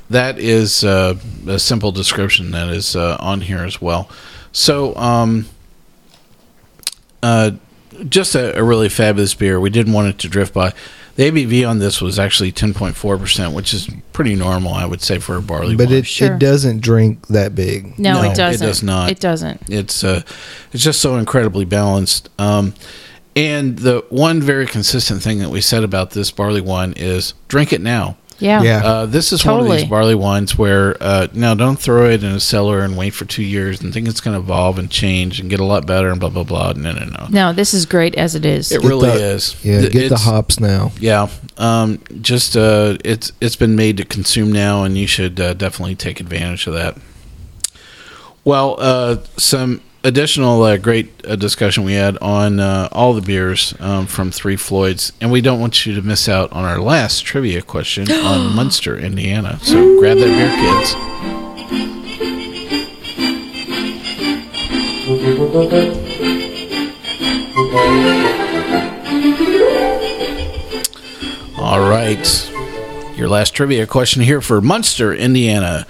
[0.08, 1.16] that is uh,
[1.48, 4.08] a simple description that is uh, on here as well.
[4.52, 5.46] So um,
[7.24, 7.52] uh,
[8.08, 9.58] just a, a really fabulous beer.
[9.58, 10.74] We didn't want it to drift by.
[11.16, 15.36] The ABV on this was actually 10.4%, which is pretty normal, I would say, for
[15.36, 15.96] a barley But wine.
[15.98, 16.34] it, Sure.
[16.34, 17.98] it doesn't drink that big.
[17.98, 18.66] No, No, it it doesn't.
[18.66, 19.10] does not.
[19.10, 19.60] It doesn't.
[19.68, 20.22] It's uh,
[20.72, 22.30] it's just so incredibly balanced.
[22.38, 22.72] Um,
[23.36, 27.72] and the one very consistent thing that we said about this barley wine is drink
[27.72, 28.16] it now.
[28.42, 28.62] Yeah.
[28.62, 28.84] Yeah.
[28.84, 29.76] Uh, this is one of Totally.
[29.78, 33.24] these barley wines where uh, now don't throw it in a cellar and wait for
[33.24, 36.10] two years and think it's going to evolve and change and get a lot better
[36.10, 36.72] and blah blah blah.
[36.72, 37.26] No, no, no.
[37.30, 38.72] No, this is great as it is.
[38.72, 39.64] It Get really the- is.
[39.64, 40.90] Yeah, Th- get the hops now.
[40.98, 41.28] Yeah,
[41.58, 45.94] um, just uh, it's it's been made to consume now, and you should uh, definitely
[45.94, 46.96] take advantage of that.
[48.44, 53.74] Well, uh, some additional uh, great uh, discussion we had on uh, all the beers
[53.80, 57.24] um, from Three Floyds, and we don't want you to miss out on our last
[57.24, 59.58] trivia question on Munster, Indiana.
[59.62, 60.94] So grab that beer, kids.
[71.58, 72.50] All right.
[73.16, 75.86] Your last trivia question here for Munster, Indiana.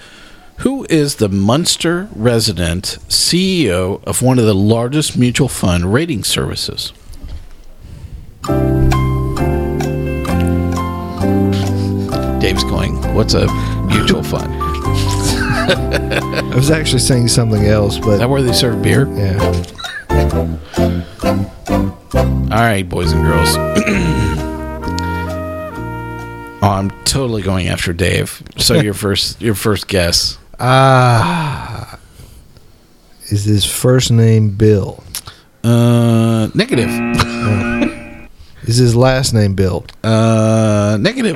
[0.63, 6.93] Who is the Munster resident CEO of one of the largest mutual fund rating services?
[12.39, 13.51] Dave's going, What's a
[13.87, 14.53] mutual fund?
[15.73, 19.05] I was actually saying something else, Is but that where they serve beer?
[19.17, 19.39] yeah.
[22.53, 23.49] All right, boys and girls.
[26.61, 28.41] oh, I'm totally going after Dave.
[28.57, 30.37] So your first your first guess.
[30.59, 31.99] Ah.
[33.29, 35.03] Is his first name Bill?
[35.63, 36.89] Uh negative.
[38.63, 39.85] Is his last name Bill?
[40.03, 41.35] Uh negative.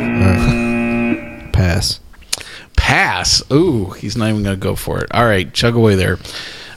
[1.53, 1.99] Pass.
[2.75, 3.41] Pass.
[3.51, 5.07] Ooh, he's not even going to go for it.
[5.13, 6.17] All right, chug away there.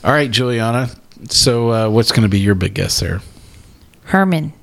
[0.03, 0.97] All right, Julieanna.
[1.31, 3.21] So, uh, what's going to be your big guess there?
[4.05, 4.53] Herman.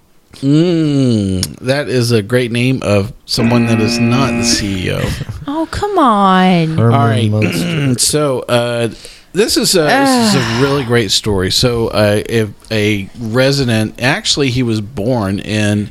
[0.41, 5.03] Mm, that is a great name of someone that is not the CEO.
[5.51, 6.77] Oh, come on.
[6.77, 7.99] Herman All right.
[8.01, 8.91] So, uh,
[9.33, 11.51] This is a, this is a really great story.
[11.51, 15.91] So, uh, if a resident, actually, he was born in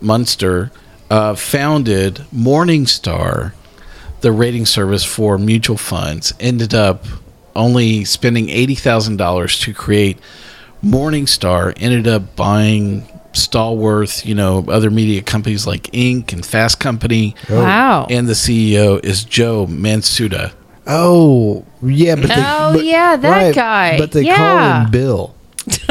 [0.00, 0.70] Munster,
[1.10, 3.52] uh, founded Morningstar,
[4.20, 6.32] the rating service for mutual funds.
[6.38, 7.04] Ended up
[7.56, 10.18] only spending eighty thousand dollars to create
[10.84, 11.72] Morningstar.
[11.76, 16.32] Ended up buying Stallworth, you know, other media companies like Inc.
[16.32, 17.34] and Fast Company.
[17.50, 18.06] Wow.
[18.10, 20.52] And the CEO is Joe Mansueto.
[20.86, 23.98] Oh, yeah, but they, Oh, but- yeah, that guy.
[23.98, 24.36] But they Yeah.
[24.36, 25.34] call him Bill.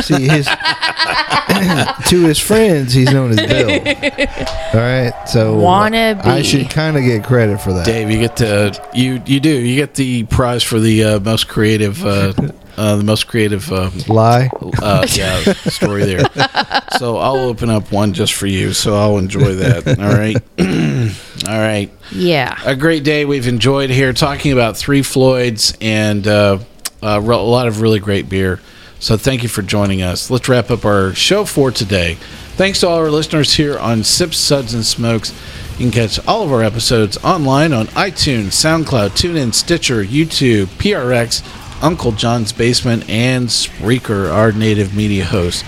[0.02, 0.46] See, his
[2.08, 3.72] to his friends, he's known as Bill.
[4.74, 6.24] All right, so Wannabe.
[6.26, 7.86] I should kind of get credit for that.
[7.86, 11.48] Dave, you get to you you do you get the prize for the uh, most
[11.48, 12.34] creative uh,
[12.78, 14.50] uh, the most creative uh, Lie.
[14.82, 16.24] uh, yeah story there.
[17.00, 18.72] So I'll open up one just for you.
[18.72, 19.88] So I'll enjoy that.
[20.00, 20.38] All right,
[21.50, 21.92] all right.
[22.12, 22.56] Yeah.
[22.66, 26.60] A great day we've enjoyed here talking about Three Floyds and uh,
[27.02, 28.60] uh, re- a lot of really great beer.
[29.00, 30.30] So thank you for joining us.
[30.30, 32.14] Let's wrap up our show for today.
[32.56, 35.32] Thanks to all our listeners here on Sips, Suds, and Smokes.
[35.74, 41.42] You can catch all of our episodes online on iTunes, SoundCloud, TuneIn, Stitcher, YouTube, PRX,
[41.84, 45.66] Uncle John's Basement, and Spreaker, our native media host.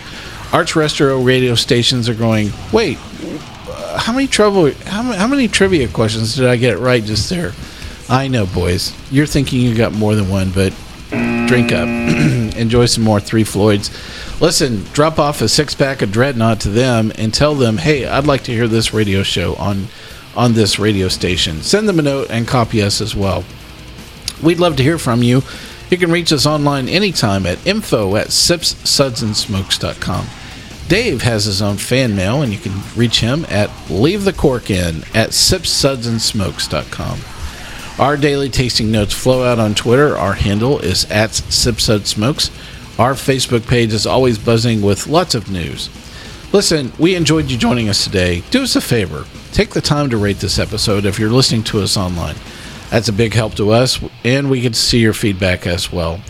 [0.53, 2.97] Arch Restro radio stations are going, wait,
[3.67, 7.51] uh, how many trouble how, how many trivia questions did I get right just there?
[8.07, 8.93] I know, boys.
[9.11, 10.73] You're thinking you got more than one, but
[11.47, 11.87] drink up.
[12.55, 13.91] Enjoy some more Three Floyds.
[14.39, 18.25] Listen, drop off a six pack of Dreadnaught to them and tell them, hey, I'd
[18.25, 19.87] like to hear this radio show on
[20.37, 21.61] on this radio station.
[21.61, 23.43] Send them a note and copy us as well.
[24.43, 25.41] We'd love to hear from you.
[25.89, 30.27] You can reach us online anytime at info at sipssudsandsmokes.com.
[30.87, 37.19] Dave has his own fan mail, and you can reach him at leavethecorkin at sipssudsandsmokes.com.
[37.97, 40.17] Our daily tasting notes flow out on Twitter.
[40.17, 42.51] Our handle is at sipsudsmokes.
[42.99, 45.89] Our Facebook page is always buzzing with lots of news.
[46.53, 48.43] Listen, we enjoyed you joining us today.
[48.51, 49.25] Do us a favor.
[49.53, 52.35] Take the time to rate this episode if you're listening to us online.
[52.89, 56.21] That's a big help to us, and we get to see your feedback as well.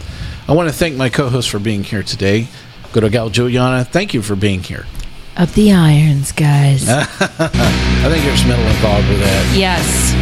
[0.48, 2.48] I want to thank my co host for being here today.
[2.94, 4.86] Good old gal Julieanna, thank you for being here.
[5.38, 6.88] Up the irons, guys.
[6.90, 9.56] I think there's metal involved with that.
[9.58, 10.14] yes.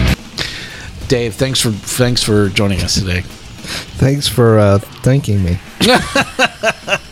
[1.08, 3.22] Dave, thanks for thanks for joining us today.
[3.22, 5.60] Thanks for uh, thanking me.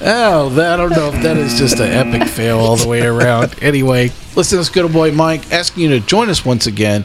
[0.00, 3.04] Oh, that, I don't know if that is just an epic fail all the way
[3.04, 3.60] around.
[3.60, 7.04] Anyway, listen, this good old boy Mike asking you to join us once again